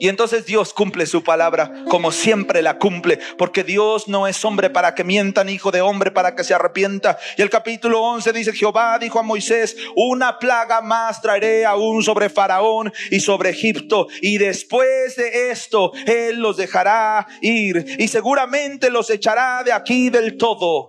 Y 0.00 0.08
entonces 0.08 0.46
Dios 0.46 0.72
cumple 0.72 1.04
su 1.04 1.22
palabra 1.22 1.84
como 1.88 2.10
siempre 2.10 2.62
la 2.62 2.78
cumple, 2.78 3.20
porque 3.36 3.62
Dios 3.62 4.08
no 4.08 4.26
es 4.26 4.42
hombre 4.46 4.70
para 4.70 4.94
que 4.94 5.04
mienta, 5.04 5.44
ni 5.44 5.52
hijo 5.52 5.70
de 5.70 5.82
hombre 5.82 6.10
para 6.10 6.34
que 6.34 6.42
se 6.42 6.54
arrepienta. 6.54 7.18
Y 7.36 7.42
el 7.42 7.50
capítulo 7.50 8.00
11 8.00 8.32
dice, 8.32 8.52
Jehová 8.54 8.98
dijo 8.98 9.18
a 9.18 9.22
Moisés, 9.22 9.76
una 9.94 10.38
plaga 10.38 10.80
más 10.80 11.20
traeré 11.20 11.66
aún 11.66 12.02
sobre 12.02 12.30
Faraón 12.30 12.90
y 13.10 13.20
sobre 13.20 13.50
Egipto, 13.50 14.08
y 14.22 14.38
después 14.38 15.16
de 15.16 15.50
esto 15.50 15.92
Él 16.06 16.40
los 16.40 16.56
dejará 16.56 17.26
ir, 17.42 17.96
y 17.98 18.08
seguramente 18.08 18.90
los 18.90 19.10
echará 19.10 19.62
de 19.62 19.72
aquí 19.72 20.08
del 20.08 20.38
todo. 20.38 20.88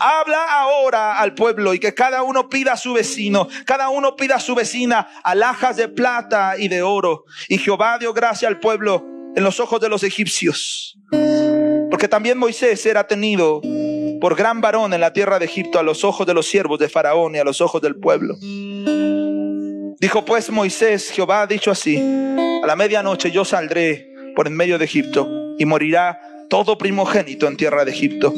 Habla 0.00 0.60
ahora 0.60 1.18
al 1.18 1.34
pueblo 1.34 1.74
y 1.74 1.78
que 1.78 1.92
cada 1.92 2.22
uno 2.22 2.48
pida 2.48 2.72
a 2.72 2.76
su 2.78 2.94
vecino, 2.94 3.48
cada 3.66 3.90
uno 3.90 4.16
pida 4.16 4.36
a 4.36 4.40
su 4.40 4.54
vecina 4.54 5.08
alhajas 5.22 5.76
de 5.76 5.88
plata 5.88 6.54
y 6.58 6.68
de 6.68 6.82
oro. 6.82 7.24
Y 7.48 7.58
Jehová 7.58 7.98
dio 7.98 8.14
gracia 8.14 8.48
al 8.48 8.60
pueblo 8.60 9.04
en 9.36 9.44
los 9.44 9.60
ojos 9.60 9.80
de 9.80 9.90
los 9.90 10.02
egipcios. 10.02 10.98
Porque 11.90 12.08
también 12.08 12.38
Moisés 12.38 12.84
era 12.86 13.06
tenido 13.06 13.60
por 14.20 14.36
gran 14.36 14.60
varón 14.60 14.94
en 14.94 15.00
la 15.00 15.12
tierra 15.12 15.38
de 15.38 15.44
Egipto 15.44 15.78
a 15.78 15.82
los 15.82 16.02
ojos 16.02 16.26
de 16.26 16.34
los 16.34 16.46
siervos 16.46 16.78
de 16.78 16.88
Faraón 16.88 17.34
y 17.34 17.38
a 17.38 17.44
los 17.44 17.60
ojos 17.60 17.82
del 17.82 17.96
pueblo. 17.96 18.36
Dijo 20.00 20.24
pues 20.24 20.48
Moisés, 20.50 21.10
Jehová 21.10 21.42
ha 21.42 21.46
dicho 21.46 21.70
así, 21.70 21.98
a 21.98 22.66
la 22.66 22.74
medianoche 22.74 23.30
yo 23.30 23.44
saldré 23.44 24.10
por 24.34 24.46
en 24.46 24.56
medio 24.56 24.78
de 24.78 24.86
Egipto 24.86 25.28
y 25.58 25.66
morirá 25.66 26.18
todo 26.50 26.76
primogénito 26.76 27.48
en 27.48 27.56
tierra 27.56 27.86
de 27.86 27.92
Egipto 27.92 28.34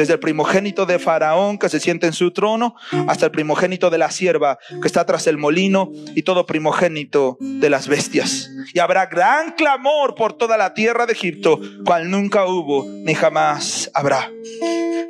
desde 0.00 0.14
el 0.14 0.18
primogénito 0.18 0.86
de 0.86 0.98
Faraón 0.98 1.58
que 1.58 1.68
se 1.68 1.78
siente 1.78 2.06
en 2.06 2.14
su 2.14 2.30
trono 2.30 2.74
hasta 3.06 3.26
el 3.26 3.32
primogénito 3.32 3.90
de 3.90 3.98
la 3.98 4.10
sierva 4.10 4.58
que 4.80 4.86
está 4.86 5.04
tras 5.04 5.26
el 5.26 5.36
molino 5.36 5.92
y 6.14 6.22
todo 6.22 6.46
primogénito 6.46 7.36
de 7.38 7.68
las 7.68 7.86
bestias. 7.86 8.50
Y 8.72 8.78
habrá 8.78 9.06
gran 9.06 9.52
clamor 9.52 10.14
por 10.14 10.32
toda 10.32 10.56
la 10.56 10.72
tierra 10.72 11.04
de 11.04 11.12
Egipto, 11.12 11.60
cual 11.84 12.10
nunca 12.10 12.46
hubo 12.46 12.86
ni 12.86 13.14
jamás 13.14 13.90
habrá. 13.92 14.30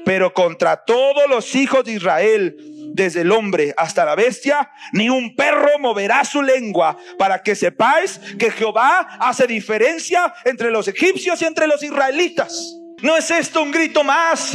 Pero 0.04 0.34
contra 0.34 0.84
todos 0.84 1.28
los 1.28 1.54
hijos 1.54 1.84
de 1.84 1.92
Israel, 1.92 2.56
desde 3.04 3.22
el 3.22 3.32
hombre 3.32 3.72
hasta 3.78 4.04
la 4.04 4.14
bestia, 4.14 4.70
ni 4.92 5.08
un 5.08 5.34
perro 5.34 5.78
moverá 5.78 6.22
su 6.24 6.42
lengua, 6.42 6.98
para 7.18 7.42
que 7.42 7.54
sepáis 7.54 8.20
que 8.38 8.50
Jehová 8.50 9.16
hace 9.18 9.46
diferencia 9.46 10.34
entre 10.44 10.70
los 10.70 10.86
egipcios 10.86 11.40
y 11.40 11.46
entre 11.46 11.66
los 11.66 11.82
israelitas. 11.82 12.79
¿No 13.02 13.16
es 13.16 13.30
esto 13.30 13.62
un 13.62 13.70
grito 13.70 14.04
más 14.04 14.52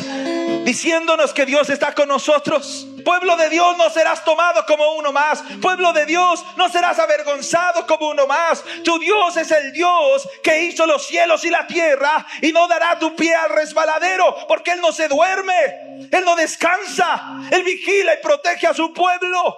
diciéndonos 0.64 1.34
que 1.34 1.46
Dios 1.46 1.70
está 1.70 1.94
con 1.94 2.08
nosotros? 2.08 2.88
Pueblo 3.04 3.38
de 3.38 3.50
Dios, 3.50 3.78
no 3.78 3.90
serás 3.90 4.26
tomado 4.26 4.66
como 4.66 4.94
uno 4.94 5.12
más. 5.12 5.44
Pueblo 5.62 5.94
de 5.94 6.06
Dios, 6.06 6.44
no 6.58 6.70
serás 6.70 6.98
avergonzado 7.00 7.86
como 7.86 8.10
uno 8.10 8.26
más. 8.28 8.64
Tu 8.84 8.98
Dios 9.00 9.38
es 9.38 9.52
el 9.52 9.72
Dios 9.74 10.28
que 10.44 10.64
hizo 10.64 10.86
los 10.86 11.06
cielos 11.06 11.44
y 11.46 11.50
la 11.50 11.68
tierra 11.68 12.26
y 12.42 12.52
no 12.52 12.68
dará 12.68 12.98
tu 13.00 13.16
pie 13.16 13.34
al 13.36 13.52
resbaladero 13.52 14.48
porque 14.48 14.72
Él 14.72 14.82
no 14.82 14.92
se 14.92 15.08
duerme, 15.08 16.10
Él 16.12 16.26
no 16.26 16.36
descansa, 16.36 17.42
Él 17.52 17.64
vigila 17.64 18.14
y 18.16 18.24
protege 18.24 18.68
a 18.68 18.74
su 18.74 18.92
pueblo. 18.94 19.58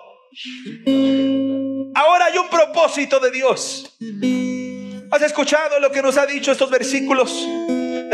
Ahora 1.96 2.26
hay 2.26 2.38
un 2.38 2.50
propósito 2.50 3.20
de 3.20 3.32
Dios. 3.32 3.98
¿Has 5.10 5.22
escuchado 5.22 5.80
lo 5.80 5.90
que 5.90 6.02
nos 6.02 6.18
ha 6.18 6.26
dicho 6.26 6.52
estos 6.52 6.70
versículos? 6.70 7.48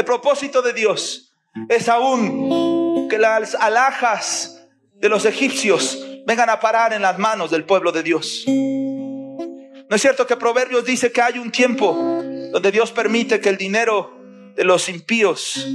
El 0.04 0.08
propósito 0.08 0.62
de 0.62 0.74
Dios 0.74 1.34
es 1.70 1.88
aún 1.88 3.08
que 3.10 3.18
las 3.18 3.56
alhajas 3.56 4.62
de 4.96 5.08
los 5.08 5.24
egipcios 5.24 5.98
vengan 6.28 6.50
a 6.50 6.60
parar 6.60 6.92
en 6.92 7.02
las 7.02 7.18
manos 7.18 7.52
del 7.52 7.64
pueblo 7.64 7.94
de 7.94 8.04
Dios. 8.04 8.44
¿No 8.46 9.96
es 9.96 10.02
cierto 10.02 10.28
que 10.28 10.36
Proverbios 10.36 10.84
dice 10.84 11.14
que 11.14 11.22
hay 11.22 11.40
un 11.40 11.54
tiempo 11.54 11.94
donde 12.52 12.70
Dios 12.70 12.92
permite 12.92 13.40
que 13.40 13.48
el 13.48 13.56
dinero 13.56 14.20
de 14.58 14.66
los 14.66 14.90
impíos 14.90 15.66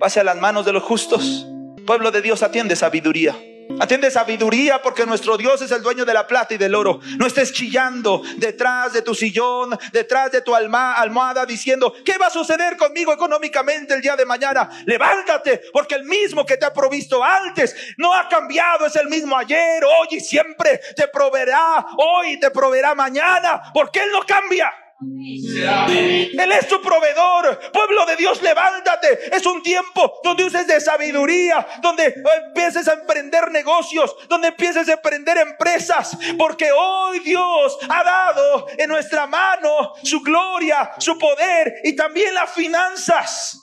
pase 0.00 0.20
a 0.20 0.24
las 0.24 0.40
manos 0.40 0.64
de 0.64 0.72
los 0.72 0.82
justos? 0.82 1.46
pueblo 1.86 2.10
de 2.10 2.22
Dios 2.22 2.42
atiende 2.42 2.76
sabiduría. 2.76 3.36
Atiende 3.80 4.10
sabiduría 4.10 4.80
porque 4.82 5.06
nuestro 5.06 5.36
Dios 5.36 5.60
es 5.62 5.70
el 5.70 5.82
dueño 5.82 6.04
de 6.04 6.14
la 6.14 6.26
plata 6.26 6.54
y 6.54 6.58
del 6.58 6.74
oro. 6.74 7.00
No 7.18 7.26
estés 7.26 7.52
chillando 7.52 8.22
detrás 8.36 8.92
de 8.92 9.02
tu 9.02 9.14
sillón, 9.14 9.78
detrás 9.92 10.30
de 10.30 10.42
tu 10.42 10.54
alma, 10.54 10.94
almohada 10.94 11.44
diciendo, 11.44 11.94
¿qué 12.04 12.18
va 12.18 12.26
a 12.26 12.30
suceder 12.30 12.76
conmigo 12.76 13.12
económicamente 13.12 13.94
el 13.94 14.00
día 14.00 14.16
de 14.16 14.26
mañana? 14.26 14.68
Levántate 14.86 15.62
porque 15.72 15.96
el 15.96 16.04
mismo 16.04 16.46
que 16.46 16.56
te 16.56 16.66
ha 16.66 16.72
provisto 16.72 17.22
antes 17.22 17.74
no 17.96 18.14
ha 18.14 18.28
cambiado, 18.28 18.86
es 18.86 18.96
el 18.96 19.08
mismo 19.08 19.36
ayer, 19.36 19.84
hoy 19.84 20.08
y 20.12 20.20
siempre. 20.20 20.80
Te 20.96 21.08
proveerá 21.08 21.86
hoy, 21.96 22.38
te 22.38 22.50
proveerá 22.50 22.94
mañana 22.94 23.62
porque 23.72 24.00
Él 24.00 24.10
no 24.12 24.22
cambia. 24.24 24.72
Él 25.00 26.52
es 26.52 26.68
tu 26.68 26.80
proveedor. 26.80 27.58
Pueblo 27.72 28.06
de 28.06 28.16
Dios, 28.16 28.40
levántate. 28.42 29.34
Es 29.34 29.44
un 29.44 29.62
tiempo 29.62 30.20
donde 30.22 30.44
uses 30.44 30.66
de 30.66 30.80
sabiduría, 30.80 31.66
donde 31.82 32.14
empieces 32.46 32.86
a 32.88 32.94
emprender 32.94 33.50
negocios, 33.50 34.14
donde 34.28 34.48
empieces 34.48 34.88
a 34.88 34.94
emprender 34.94 35.38
empresas. 35.38 36.16
Porque 36.38 36.70
hoy 36.72 37.20
Dios 37.20 37.78
ha 37.88 38.04
dado 38.04 38.66
en 38.78 38.88
nuestra 38.88 39.26
mano 39.26 39.94
su 40.02 40.20
gloria, 40.22 40.92
su 40.98 41.18
poder 41.18 41.80
y 41.84 41.94
también 41.96 42.34
las 42.34 42.52
finanzas. 42.52 43.60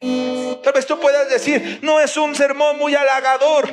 Tal 0.00 0.72
vez 0.74 0.86
tú 0.86 0.98
puedas 0.98 1.28
decir, 1.28 1.80
no 1.82 2.00
es 2.00 2.16
un 2.16 2.34
sermón 2.34 2.78
muy 2.78 2.94
halagador. 2.94 3.68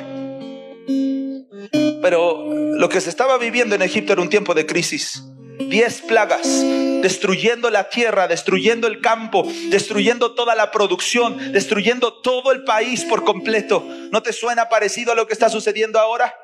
Pero 2.02 2.44
lo 2.46 2.88
que 2.88 3.00
se 3.00 3.08
estaba 3.08 3.38
viviendo 3.38 3.74
en 3.74 3.82
Egipto 3.82 4.12
era 4.12 4.22
un 4.22 4.28
tiempo 4.28 4.52
de 4.54 4.66
crisis 4.66 5.22
diez 5.58 6.00
plagas, 6.02 6.64
destruyendo 7.02 7.70
la 7.70 7.88
tierra, 7.88 8.28
destruyendo 8.28 8.86
el 8.86 9.00
campo, 9.00 9.46
destruyendo 9.70 10.34
toda 10.34 10.54
la 10.54 10.70
producción, 10.70 11.52
destruyendo 11.52 12.14
todo 12.14 12.52
el 12.52 12.64
país 12.64 13.04
por 13.04 13.24
completo. 13.24 13.86
¿No 14.10 14.22
te 14.22 14.32
suena 14.32 14.68
parecido 14.68 15.12
a 15.12 15.14
lo 15.14 15.26
que 15.26 15.32
está 15.32 15.48
sucediendo 15.48 15.98
ahora? 15.98 16.34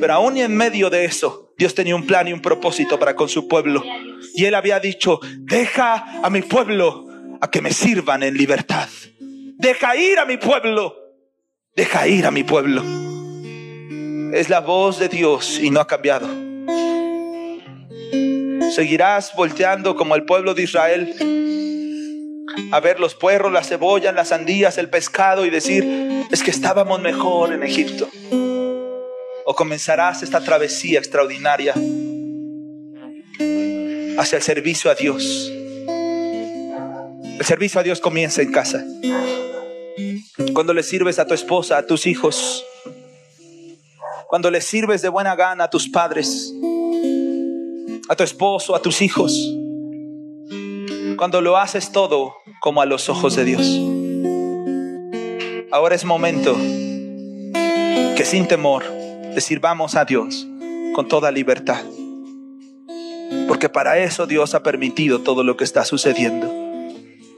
Pero 0.00 0.12
aún 0.12 0.36
en 0.36 0.56
medio 0.56 0.90
de 0.90 1.04
eso, 1.04 1.52
Dios 1.56 1.74
tenía 1.74 1.94
un 1.94 2.06
plan 2.06 2.28
y 2.28 2.32
un 2.32 2.42
propósito 2.42 2.98
para 2.98 3.14
con 3.14 3.28
su 3.28 3.48
pueblo. 3.48 3.82
Y 4.34 4.44
él 4.44 4.54
había 4.54 4.80
dicho, 4.80 5.20
deja 5.38 6.20
a 6.22 6.30
mi 6.30 6.42
pueblo 6.42 7.06
a 7.40 7.50
que 7.50 7.60
me 7.60 7.72
sirvan 7.72 8.22
en 8.22 8.36
libertad. 8.36 8.88
Deja 9.20 9.96
ir 9.96 10.18
a 10.18 10.24
mi 10.24 10.36
pueblo. 10.36 10.96
Deja 11.74 12.06
ir 12.06 12.26
a 12.26 12.30
mi 12.30 12.44
pueblo. 12.44 12.82
Es 14.32 14.48
la 14.48 14.60
voz 14.60 14.98
de 14.98 15.08
Dios 15.08 15.58
y 15.60 15.70
no 15.70 15.80
ha 15.80 15.86
cambiado. 15.86 16.28
Seguirás 18.74 19.34
volteando 19.34 19.96
como 19.96 20.14
el 20.14 20.24
pueblo 20.24 20.54
de 20.54 20.62
Israel 20.62 21.14
a 22.72 22.80
ver 22.80 23.00
los 23.00 23.14
puerros, 23.14 23.52
las 23.52 23.68
cebollas, 23.68 24.14
las 24.14 24.28
sandías, 24.28 24.78
el 24.78 24.90
pescado 24.90 25.46
y 25.46 25.50
decir, 25.50 25.84
es 26.30 26.42
que 26.42 26.50
estábamos 26.50 27.00
mejor 27.00 27.52
en 27.52 27.62
Egipto. 27.62 28.08
O 29.44 29.54
comenzarás 29.54 30.22
esta 30.22 30.40
travesía 30.40 30.98
extraordinaria 30.98 31.72
hacia 34.18 34.36
el 34.36 34.42
servicio 34.42 34.90
a 34.90 34.94
Dios. 34.94 35.50
El 37.38 37.44
servicio 37.44 37.80
a 37.80 37.82
Dios 37.82 38.00
comienza 38.00 38.42
en 38.42 38.52
casa. 38.52 38.84
Cuando 40.52 40.74
le 40.74 40.82
sirves 40.82 41.18
a 41.18 41.26
tu 41.26 41.34
esposa, 41.34 41.78
a 41.78 41.86
tus 41.86 42.06
hijos. 42.06 42.64
Cuando 44.26 44.50
le 44.50 44.60
sirves 44.60 45.00
de 45.00 45.08
buena 45.08 45.34
gana 45.36 45.64
a 45.64 45.70
tus 45.70 45.88
padres 45.88 46.52
a 48.08 48.16
tu 48.16 48.24
esposo, 48.24 48.74
a 48.74 48.82
tus 48.82 49.02
hijos. 49.02 49.54
Cuando 51.16 51.40
lo 51.40 51.56
haces 51.56 51.92
todo 51.92 52.34
como 52.60 52.80
a 52.80 52.86
los 52.86 53.08
ojos 53.08 53.36
de 53.36 53.44
Dios. 53.44 53.80
Ahora 55.70 55.94
es 55.94 56.04
momento 56.04 56.56
que 58.16 58.24
sin 58.24 58.48
temor 58.48 58.84
le 59.34 59.40
sirvamos 59.40 59.94
a 59.94 60.04
Dios 60.04 60.46
con 60.94 61.06
toda 61.08 61.30
libertad. 61.30 61.84
Porque 63.46 63.68
para 63.68 63.98
eso 63.98 64.26
Dios 64.26 64.54
ha 64.54 64.62
permitido 64.62 65.20
todo 65.20 65.44
lo 65.44 65.56
que 65.56 65.64
está 65.64 65.84
sucediendo. 65.84 66.50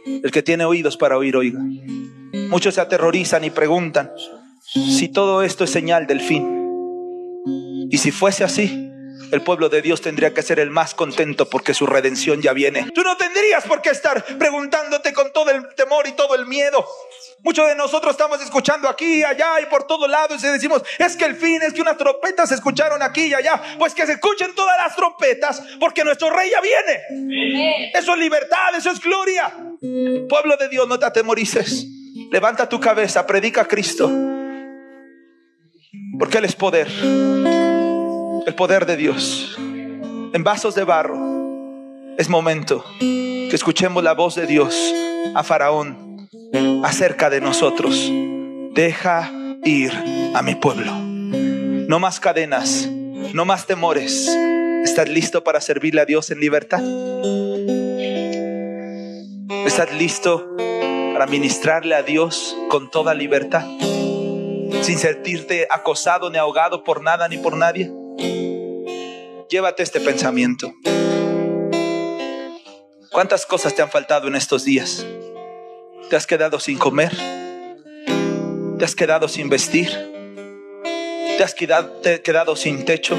El 0.07 0.31
que 0.31 0.43
tiene 0.43 0.65
oídos 0.65 0.97
para 0.97 1.19
oír, 1.19 1.37
oiga. 1.37 1.61
Muchos 2.49 2.77
se 2.77 2.81
aterrorizan 2.81 3.45
y 3.45 3.51
preguntan 3.51 4.11
si 4.63 5.09
todo 5.09 5.43
esto 5.43 5.65
es 5.65 5.71
señal 5.71 6.07
del 6.07 6.21
fin. 6.21 7.89
Y 7.91 7.99
si 7.99 8.13
fuese 8.13 8.45
así, 8.45 8.90
el 9.33 9.43
pueblo 9.43 9.69
de 9.69 9.83
Dios 9.83 10.01
tendría 10.01 10.35
que 10.35 10.43
ser 10.43 10.59
el 10.59 10.71
más 10.71 10.95
contento 10.95 11.49
porque 11.49 11.75
su 11.75 11.87
redención 11.87 12.43
ya 12.43 12.53
viene. 12.53 12.91
Tú 12.95 13.03
no 13.03 13.17
tendrías 13.17 13.65
por 13.65 13.83
qué 13.83 13.91
estar 13.91 14.25
preguntándote 14.39 15.13
con 15.13 15.33
todo 15.33 15.51
el 15.51 15.75
temor 15.75 16.07
y 16.07 16.13
todo 16.13 16.35
el 16.35 16.47
miedo. 16.47 16.87
Muchos 17.43 17.67
de 17.69 17.75
nosotros 17.75 18.13
estamos 18.13 18.41
escuchando 18.43 18.89
aquí, 18.89 19.23
allá 19.25 19.61
y 19.63 19.67
por 19.67 19.87
todos 19.87 20.11
lados 20.11 20.43
y 20.45 20.47
decimos, 20.49 20.83
es 20.99 21.17
que 21.17 21.25
el 21.25 21.37
fin 21.37 21.63
es 21.63 21.73
que 21.73 21.81
unas 21.81 21.97
trompetas 21.97 22.51
se 22.51 22.57
escucharon 22.57 23.03
aquí 23.03 23.27
y 23.27 23.35
allá. 23.35 23.61
Pues 23.79 23.95
que 23.95 24.07
se 24.07 24.13
escuchen 24.13 24.55
todas 24.55 24.77
las 24.79 24.95
trompetas 24.95 25.63
porque 25.79 26.05
nuestro 26.05 26.31
rey 26.31 26.51
ya 26.51 26.61
viene. 26.61 27.91
Eso 27.95 28.13
es 28.13 28.19
libertad, 28.19 28.75
eso 28.77 28.91
es 28.91 29.01
gloria. 29.01 29.53
Pueblo 30.29 30.57
de 30.59 30.69
Dios, 30.69 30.87
no 30.87 30.99
te 30.99 31.07
atemorices. 31.07 31.87
Levanta 32.31 32.69
tu 32.69 32.79
cabeza, 32.79 33.27
predica 33.27 33.63
a 33.63 33.65
Cristo. 33.67 34.11
Porque 36.19 36.39
Él 36.39 36.45
es 36.45 36.55
poder 36.55 36.89
el 38.47 38.55
poder 38.55 38.87
de 38.87 38.97
Dios 38.97 39.57
en 39.59 40.45
vasos 40.45 40.75
de 40.75 40.85
barro 40.85 41.19
Es 42.17 42.29
momento 42.29 42.85
que 42.99 43.53
escuchemos 43.53 44.03
la 44.03 44.15
voz 44.15 44.35
de 44.35 44.47
Dios 44.47 44.75
a 45.35 45.43
Faraón 45.43 46.29
acerca 46.85 47.31
de 47.31 47.41
nosotros. 47.41 48.11
Deja 48.75 49.33
ir 49.65 49.93
a 50.35 50.43
mi 50.43 50.55
pueblo. 50.55 50.93
No 50.93 51.99
más 51.99 52.21
cadenas, 52.21 52.89
no 53.33 53.45
más 53.45 53.67
temores. 53.67 54.29
¿Estás 54.85 55.09
listo 55.09 55.43
para 55.43 55.61
servirle 55.61 56.01
a 56.01 56.05
Dios 56.05 56.31
en 56.31 56.41
libertad? 56.41 56.83
¿Estás 59.67 59.93
listo 59.95 60.47
para 61.13 61.27
ministrarle 61.27 61.95
a 61.95 62.03
Dios 62.03 62.57
con 62.69 62.91
toda 62.91 63.15
libertad? 63.15 63.67
Sin 64.83 64.99
sentirte 64.99 65.67
acosado 65.71 66.31
ni 66.31 66.39
ahogado 66.39 66.85
por 66.85 67.03
nada 67.03 67.29
ni 67.29 67.39
por 67.39 67.57
nadie. 67.57 67.91
Llévate 69.51 69.83
este 69.83 70.01
pensamiento. 70.01 70.73
¿Cuántas 73.11 73.45
cosas 73.47 73.75
te 73.75 73.83
han 73.83 73.91
faltado 73.91 74.29
en 74.29 74.37
estos 74.37 74.65
días? 74.65 75.05
¿Te 76.09 76.17
has 76.17 76.27
quedado 76.27 76.61
sin 76.61 76.79
comer? 76.79 77.13
¿Te 78.79 78.85
has 78.85 78.95
quedado 78.95 79.29
sin 79.29 79.49
vestir? 79.49 79.91
¿Te 81.37 81.43
has 81.43 81.55
quedado, 81.55 82.55
sin 82.55 82.85
techo? 82.85 83.17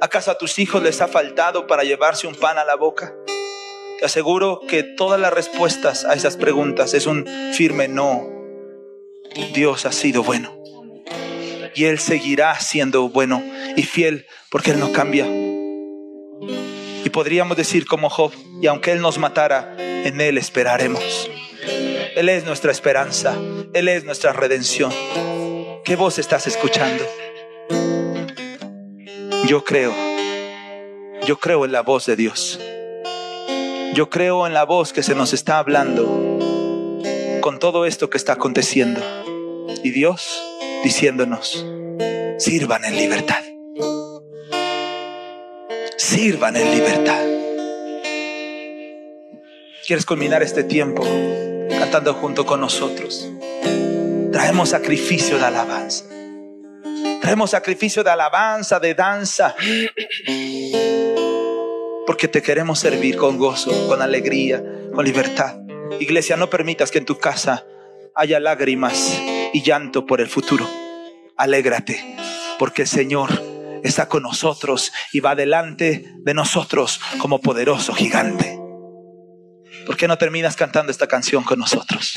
¿Acaso 0.00 0.30
a 0.30 0.38
tus 0.38 0.58
hijos 0.58 0.82
les 0.82 1.00
ha 1.00 1.08
faltado 1.08 1.66
para 1.66 1.84
llevarse 1.84 2.26
un 2.26 2.34
pan 2.34 2.58
a 2.58 2.64
la 2.64 2.76
boca? 2.76 3.14
Te 3.98 4.04
aseguro 4.04 4.60
que 4.68 4.82
todas 4.82 5.20
las 5.20 5.32
respuestas 5.32 6.04
a 6.04 6.14
esas 6.14 6.36
preguntas 6.36 6.94
es 6.94 7.06
un 7.06 7.26
firme 7.54 7.88
no. 7.88 8.28
Dios 9.54 9.86
ha 9.86 9.92
sido 9.92 10.22
bueno. 10.22 10.56
Y 11.74 11.84
Él 11.84 11.98
seguirá 11.98 12.58
siendo 12.60 13.08
bueno 13.08 13.42
y 13.76 13.82
fiel 13.82 14.26
porque 14.50 14.72
Él 14.72 14.80
no 14.80 14.92
cambia. 14.92 15.26
Y 17.04 17.10
podríamos 17.10 17.56
decir 17.56 17.86
como 17.86 18.10
Job, 18.10 18.32
y 18.60 18.66
aunque 18.66 18.92
Él 18.92 19.00
nos 19.00 19.18
matara, 19.18 19.74
en 19.78 20.20
Él 20.20 20.38
esperaremos. 20.38 21.30
Él 22.16 22.28
es 22.28 22.44
nuestra 22.44 22.72
esperanza, 22.72 23.36
Él 23.72 23.88
es 23.88 24.04
nuestra 24.04 24.32
redención. 24.32 24.92
¿Qué 25.84 25.96
voz 25.96 26.18
estás 26.18 26.46
escuchando? 26.46 27.04
Yo 29.46 29.64
creo, 29.64 29.94
yo 31.26 31.38
creo 31.38 31.64
en 31.64 31.72
la 31.72 31.82
voz 31.82 32.06
de 32.06 32.16
Dios. 32.16 32.60
Yo 33.94 34.08
creo 34.08 34.46
en 34.46 34.54
la 34.54 34.64
voz 34.64 34.92
que 34.92 35.02
se 35.02 35.14
nos 35.14 35.32
está 35.32 35.58
hablando 35.58 36.38
con 37.40 37.58
todo 37.58 37.86
esto 37.86 38.10
que 38.10 38.18
está 38.18 38.34
aconteciendo. 38.34 39.00
Y 39.82 39.90
Dios 39.90 40.42
diciéndonos, 40.84 41.66
sirvan 42.38 42.84
en 42.84 42.96
libertad. 42.96 43.49
Sirvan 46.10 46.56
en 46.56 46.68
libertad. 46.72 47.24
¿Quieres 49.86 50.04
culminar 50.04 50.42
este 50.42 50.64
tiempo 50.64 51.04
cantando 51.78 52.14
junto 52.14 52.44
con 52.44 52.60
nosotros? 52.60 53.30
Traemos 54.32 54.70
sacrificio 54.70 55.38
de 55.38 55.44
alabanza. 55.44 56.06
Traemos 57.20 57.52
sacrificio 57.52 58.02
de 58.02 58.10
alabanza, 58.10 58.80
de 58.80 58.94
danza. 58.94 59.54
Porque 62.08 62.26
te 62.26 62.42
queremos 62.42 62.80
servir 62.80 63.16
con 63.16 63.38
gozo, 63.38 63.70
con 63.86 64.02
alegría, 64.02 64.60
con 64.92 65.04
libertad. 65.04 65.60
Iglesia, 66.00 66.36
no 66.36 66.50
permitas 66.50 66.90
que 66.90 66.98
en 66.98 67.04
tu 67.04 67.18
casa 67.18 67.64
haya 68.16 68.40
lágrimas 68.40 69.16
y 69.52 69.62
llanto 69.62 70.06
por 70.06 70.20
el 70.20 70.26
futuro. 70.26 70.68
Alégrate, 71.36 72.04
porque 72.58 72.82
el 72.82 72.88
Señor 72.88 73.49
está 73.84 74.08
con 74.08 74.22
nosotros 74.22 74.92
y 75.12 75.20
va 75.20 75.34
delante 75.34 76.14
de 76.18 76.34
nosotros 76.34 77.00
como 77.18 77.40
poderoso 77.40 77.94
gigante. 77.94 78.58
¿Por 79.86 79.96
qué 79.96 80.06
no 80.06 80.18
terminas 80.18 80.56
cantando 80.56 80.92
esta 80.92 81.06
canción 81.06 81.42
con 81.42 81.58
nosotros? 81.58 82.14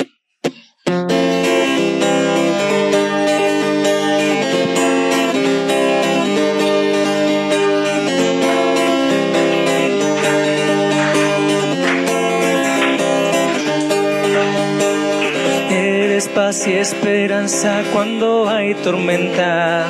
Eres 15.71 16.27
paz 16.27 16.67
y 16.67 16.73
esperanza 16.73 17.83
cuando 17.91 18.47
hay 18.47 18.75
tormenta 18.75 19.89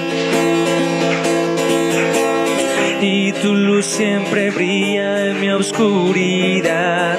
tu 3.44 3.54
luz 3.54 3.86
siempre 3.86 4.52
brilla 4.52 5.26
en 5.26 5.42
mi 5.42 5.50
oscuridad. 5.52 7.18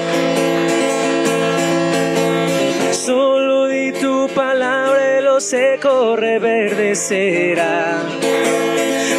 Solo 2.93 3.67
di 3.67 3.93
tu 3.93 4.27
palabra 4.35 5.21
lo 5.21 5.39
seco 5.39 6.17
reverdecerá. 6.17 8.01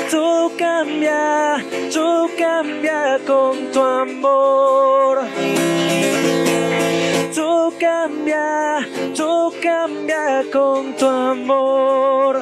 Todo 0.09 0.51
cambia, 0.57 1.63
todo 1.93 2.27
cambia 2.39 3.19
con 3.27 3.71
tu 3.71 3.81
amor. 3.81 5.19
Todo 7.35 7.71
cambia, 7.79 8.79
todo 9.15 9.53
cambia 9.61 10.43
con 10.51 10.95
tu 10.95 11.05
amor. 11.05 12.41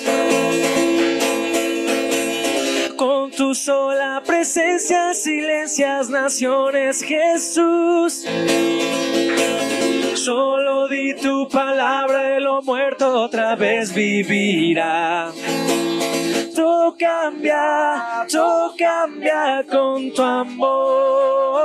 presencia 4.53 5.13
silencias 5.13 6.09
naciones, 6.09 7.01
Jesús. 7.01 8.25
Solo 10.13 10.89
di 10.89 11.13
tu 11.13 11.47
palabra 11.47 12.37
y 12.37 12.41
lo 12.41 12.61
muerto 12.61 13.21
otra 13.21 13.55
vez 13.55 13.93
vivirá. 13.93 15.31
Todo 16.53 16.97
cambia, 16.99 18.25
todo 18.29 18.75
cambia 18.77 19.63
con 19.71 20.11
tu 20.11 20.21
amor. 20.21 21.61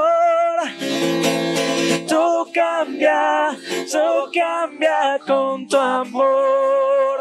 Todo 2.06 2.46
cambia, 2.54 3.58
todo 3.90 4.30
cambia 4.32 5.18
con 5.26 5.66
tu 5.66 5.76
amor. 5.76 7.18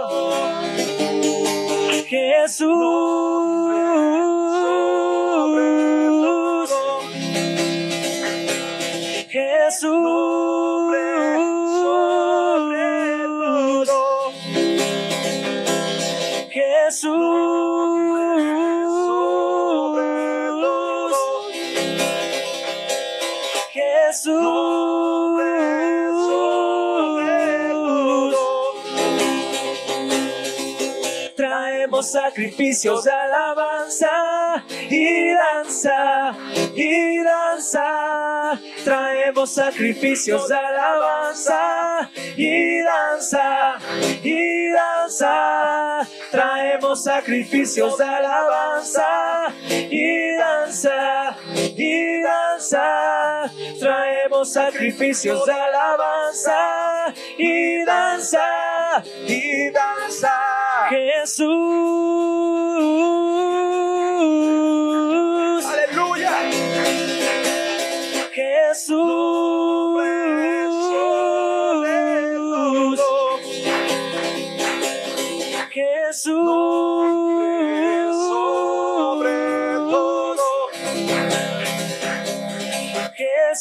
Jesús. 2.07 3.55
Jesús. 9.75 10.15
sacrificios 32.35 33.03
de 33.03 33.11
alabanza 33.11 34.44
y 34.89 35.33
danza 35.33 36.35
y 36.75 37.23
danza. 37.23 38.59
Traemos 38.83 39.53
sacrificios 39.53 40.47
de 40.47 40.55
alabanza 40.55 42.09
y 42.35 42.79
danza 42.83 43.77
y 44.23 44.69
danza. 44.69 46.07
Traemos 46.31 47.03
sacrificios 47.03 47.97
de 47.97 48.05
alabanza 48.05 49.07
y 49.69 50.35
danza 50.35 51.37
y 51.55 52.21
danza. 52.21 53.51
Traemos 53.79 54.53
sacrificios 54.53 55.45
de 55.45 55.53
alabanza 55.53 57.13
y 57.37 57.83
danza 57.85 59.03
y 59.27 59.69
danza 59.71 60.33
Jesús. 60.89 62.74
Sobre 68.75 69.15
todo. 72.75 73.25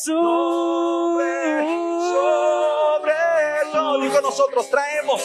Sobre, 0.04 1.62
sobre 2.10 3.14
todo. 3.72 4.00
Digo 4.00 4.20
nosotros 4.20 4.68
traemos. 4.68 5.22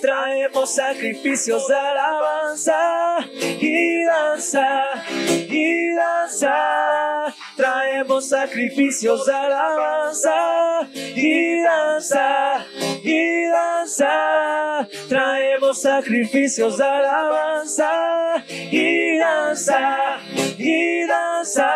Traemos 0.00 0.74
sacrificios 0.74 1.68
de 1.68 1.76
alabanza 1.76 3.18
y 3.60 4.04
danza 4.04 5.04
y 5.48 5.94
danza. 5.94 7.15
Traemos 7.96 8.28
sacrificios 8.28 9.24
de 9.24 9.32
alabanza 9.32 10.34
y 10.92 11.62
danza 11.62 12.66
y 13.02 13.46
danza. 13.46 14.86
Traemos 15.08 15.80
sacrificios 15.80 16.76
de 16.76 16.84
alabanza 16.84 17.90
y 18.70 19.16
danza 19.16 20.18
y 20.58 21.06
danza. 21.06 21.70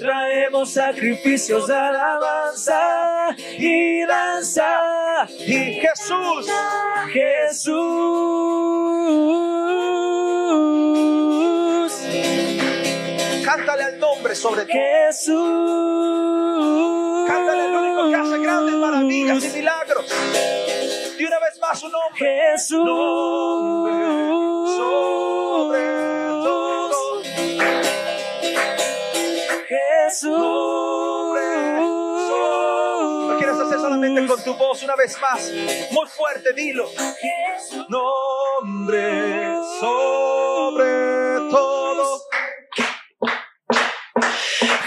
Traemos 0.00 0.72
sacrificios 0.72 1.68
de 1.68 1.76
alabanza 1.76 3.36
y 3.56 4.04
danza. 4.06 5.28
Y 5.46 5.80
Jesús. 5.80 6.50
Jesús, 7.12 7.70
nombre 14.30 14.34
sobre 14.34 14.64
todo. 14.64 14.72
Jesús, 14.72 15.36
Cántale 17.26 17.62
al 17.62 17.74
único 17.74 18.08
que 18.08 18.14
hace 18.14 18.38
grandes 18.38 18.74
maravillas 18.76 19.44
y 19.44 19.48
milagros. 19.56 20.04
Y 21.18 21.24
una 21.24 21.38
vez 21.40 21.58
más 21.60 21.80
su 21.80 21.88
nombre. 21.88 22.18
Jesús, 22.18 22.78
Sobre 24.76 25.86
todo. 26.44 26.90
Lo 33.30 33.36
quieres 33.38 33.56
hacer 33.56 33.78
solamente 33.78 34.26
con 34.26 34.42
tu 34.42 34.54
voz 34.54 34.82
una 34.82 34.96
vez 34.96 35.16
más. 35.20 35.50
Muy 35.92 36.06
fuerte, 36.08 36.52
dilo. 36.52 36.88
Nombre 37.88 39.56
sobre 39.80 40.99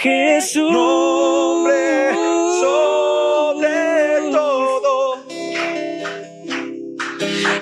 Jesús, 0.03 0.69
Nombre 0.69 2.11
sobre 2.59 3.69
todo. 4.33 5.23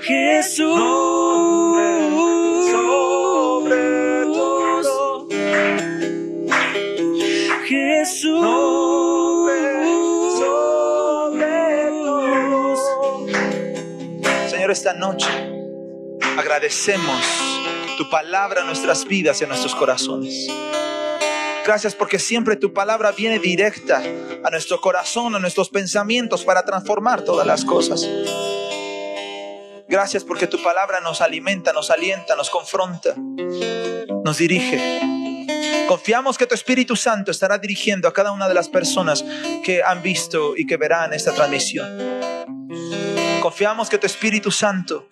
Jesús, 0.01 0.75
Sobre 2.71 4.25
todo. 4.33 5.27
Jesús, 7.67 8.41
sobre 10.39 11.91
todo. 12.01 13.27
Señor, 14.49 14.71
esta 14.71 14.95
noche 14.95 15.29
agradecemos 16.39 17.21
tu 17.99 18.09
palabra 18.09 18.61
en 18.61 18.65
nuestras 18.65 19.05
vidas 19.05 19.39
y 19.41 19.43
en 19.43 19.49
nuestros 19.49 19.75
corazones. 19.75 20.47
Gracias 21.65 21.95
porque 21.95 22.19
siempre 22.19 22.55
tu 22.55 22.73
palabra 22.73 23.11
viene 23.11 23.39
directa 23.39 24.01
a 24.43 24.49
nuestro 24.49 24.81
corazón, 24.81 25.35
a 25.35 25.39
nuestros 25.39 25.69
pensamientos 25.69 26.43
para 26.43 26.63
transformar 26.65 27.21
todas 27.21 27.45
las 27.45 27.63
cosas. 27.63 28.07
Gracias 29.87 30.23
porque 30.23 30.47
tu 30.47 30.61
palabra 30.63 31.01
nos 31.01 31.21
alimenta, 31.21 31.73
nos 31.73 31.91
alienta, 31.91 32.35
nos 32.35 32.49
confronta, 32.49 33.13
nos 33.17 34.37
dirige. 34.37 35.01
Confiamos 35.87 36.37
que 36.37 36.47
tu 36.47 36.55
Espíritu 36.55 36.95
Santo 36.95 37.31
estará 37.31 37.57
dirigiendo 37.57 38.07
a 38.07 38.13
cada 38.13 38.31
una 38.31 38.47
de 38.47 38.53
las 38.53 38.69
personas 38.69 39.23
que 39.63 39.83
han 39.83 40.01
visto 40.01 40.55
y 40.55 40.65
que 40.65 40.77
verán 40.77 41.13
esta 41.13 41.33
transmisión. 41.33 41.97
Confiamos 43.41 43.89
que 43.89 43.97
tu 43.97 44.05
Espíritu 44.07 44.49
Santo 44.49 45.09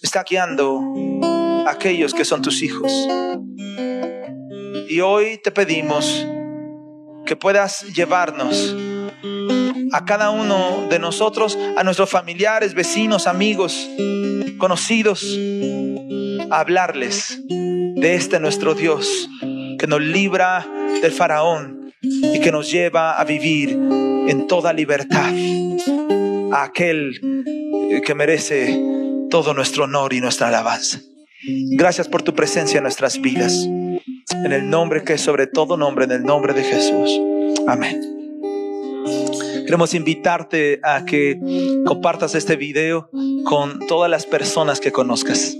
está 0.00 0.22
guiando 0.22 0.80
a 1.66 1.70
aquellos 1.72 2.14
que 2.14 2.24
son 2.24 2.40
tus 2.40 2.62
hijos. 2.62 2.90
Y 4.92 5.00
hoy 5.00 5.38
te 5.38 5.50
pedimos 5.50 6.26
que 7.24 7.34
puedas 7.34 7.94
llevarnos 7.94 8.76
a 9.90 10.04
cada 10.04 10.28
uno 10.28 10.86
de 10.90 10.98
nosotros, 10.98 11.58
a 11.78 11.82
nuestros 11.82 12.10
familiares, 12.10 12.74
vecinos, 12.74 13.26
amigos, 13.26 13.88
conocidos, 14.58 15.24
a 16.50 16.60
hablarles 16.60 17.40
de 17.48 18.14
este 18.14 18.38
nuestro 18.38 18.74
Dios 18.74 19.30
que 19.78 19.86
nos 19.86 20.02
libra 20.02 20.68
del 21.00 21.12
faraón 21.12 21.94
y 22.02 22.38
que 22.40 22.52
nos 22.52 22.70
lleva 22.70 23.18
a 23.18 23.24
vivir 23.24 23.70
en 23.70 24.46
toda 24.46 24.74
libertad, 24.74 25.32
a 26.52 26.64
aquel 26.64 27.18
que 28.04 28.14
merece 28.14 28.78
todo 29.30 29.54
nuestro 29.54 29.84
honor 29.84 30.12
y 30.12 30.20
nuestra 30.20 30.48
alabanza. 30.48 31.00
Gracias 31.70 32.08
por 32.08 32.22
tu 32.22 32.34
presencia 32.34 32.76
en 32.76 32.82
nuestras 32.82 33.18
vidas. 33.22 33.66
En 34.30 34.52
el 34.52 34.68
nombre 34.68 35.02
que 35.02 35.14
es 35.14 35.20
sobre 35.20 35.46
todo 35.46 35.76
nombre, 35.76 36.04
en 36.04 36.12
el 36.12 36.24
nombre 36.24 36.52
de 36.54 36.64
Jesús. 36.64 37.20
Amén. 37.66 38.00
Queremos 39.64 39.94
invitarte 39.94 40.80
a 40.82 41.04
que 41.04 41.38
compartas 41.86 42.34
este 42.34 42.56
video 42.56 43.10
con 43.44 43.78
todas 43.86 44.10
las 44.10 44.26
personas 44.26 44.80
que 44.80 44.92
conozcas. 44.92 45.56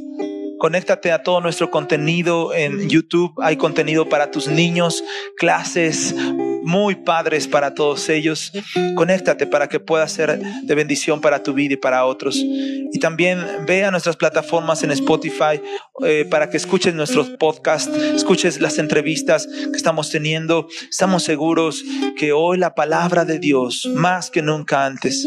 Conéctate 0.62 1.10
a 1.10 1.24
todo 1.24 1.40
nuestro 1.40 1.72
contenido 1.72 2.54
en 2.54 2.88
YouTube. 2.88 3.34
Hay 3.42 3.56
contenido 3.56 4.08
para 4.08 4.30
tus 4.30 4.46
niños, 4.46 5.02
clases 5.36 6.14
muy 6.62 6.94
padres 6.94 7.48
para 7.48 7.74
todos 7.74 8.08
ellos. 8.08 8.52
Conéctate 8.94 9.48
para 9.48 9.68
que 9.68 9.80
pueda 9.80 10.06
ser 10.06 10.38
de 10.38 10.74
bendición 10.76 11.20
para 11.20 11.42
tu 11.42 11.52
vida 11.52 11.74
y 11.74 11.78
para 11.78 12.04
otros. 12.04 12.36
Y 12.36 12.96
también 13.00 13.44
ve 13.66 13.84
a 13.84 13.90
nuestras 13.90 14.14
plataformas 14.14 14.84
en 14.84 14.92
Spotify 14.92 15.60
eh, 16.04 16.28
para 16.30 16.48
que 16.48 16.58
escuches 16.58 16.94
nuestros 16.94 17.30
podcasts, 17.30 17.92
escuches 18.14 18.60
las 18.60 18.78
entrevistas 18.78 19.48
que 19.48 19.76
estamos 19.76 20.10
teniendo. 20.10 20.68
Estamos 20.88 21.24
seguros 21.24 21.82
que 22.16 22.30
hoy 22.30 22.56
la 22.56 22.76
palabra 22.76 23.24
de 23.24 23.40
Dios, 23.40 23.90
más 23.96 24.30
que 24.30 24.42
nunca 24.42 24.86
antes, 24.86 25.26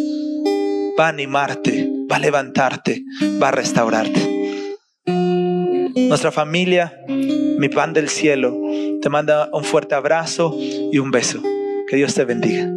va 0.98 1.08
a 1.08 1.10
animarte, 1.10 1.90
va 2.10 2.16
a 2.16 2.20
levantarte, 2.20 3.04
va 3.42 3.50
a 3.50 3.52
restaurarte. 3.52 4.35
Nuestra 5.96 6.32
familia, 6.32 7.02
mi 7.08 7.70
pan 7.70 7.94
del 7.94 8.10
cielo, 8.10 8.54
te 9.02 9.10
manda 9.10 9.50
un 9.54 9.64
fuerte 9.64 9.96
abrazo 9.96 10.56
y 10.60 10.98
un 11.00 11.10
beso. 11.10 11.42
Que 11.88 11.96
Dios 11.96 12.14
te 12.14 12.26
bendiga. 12.26 12.70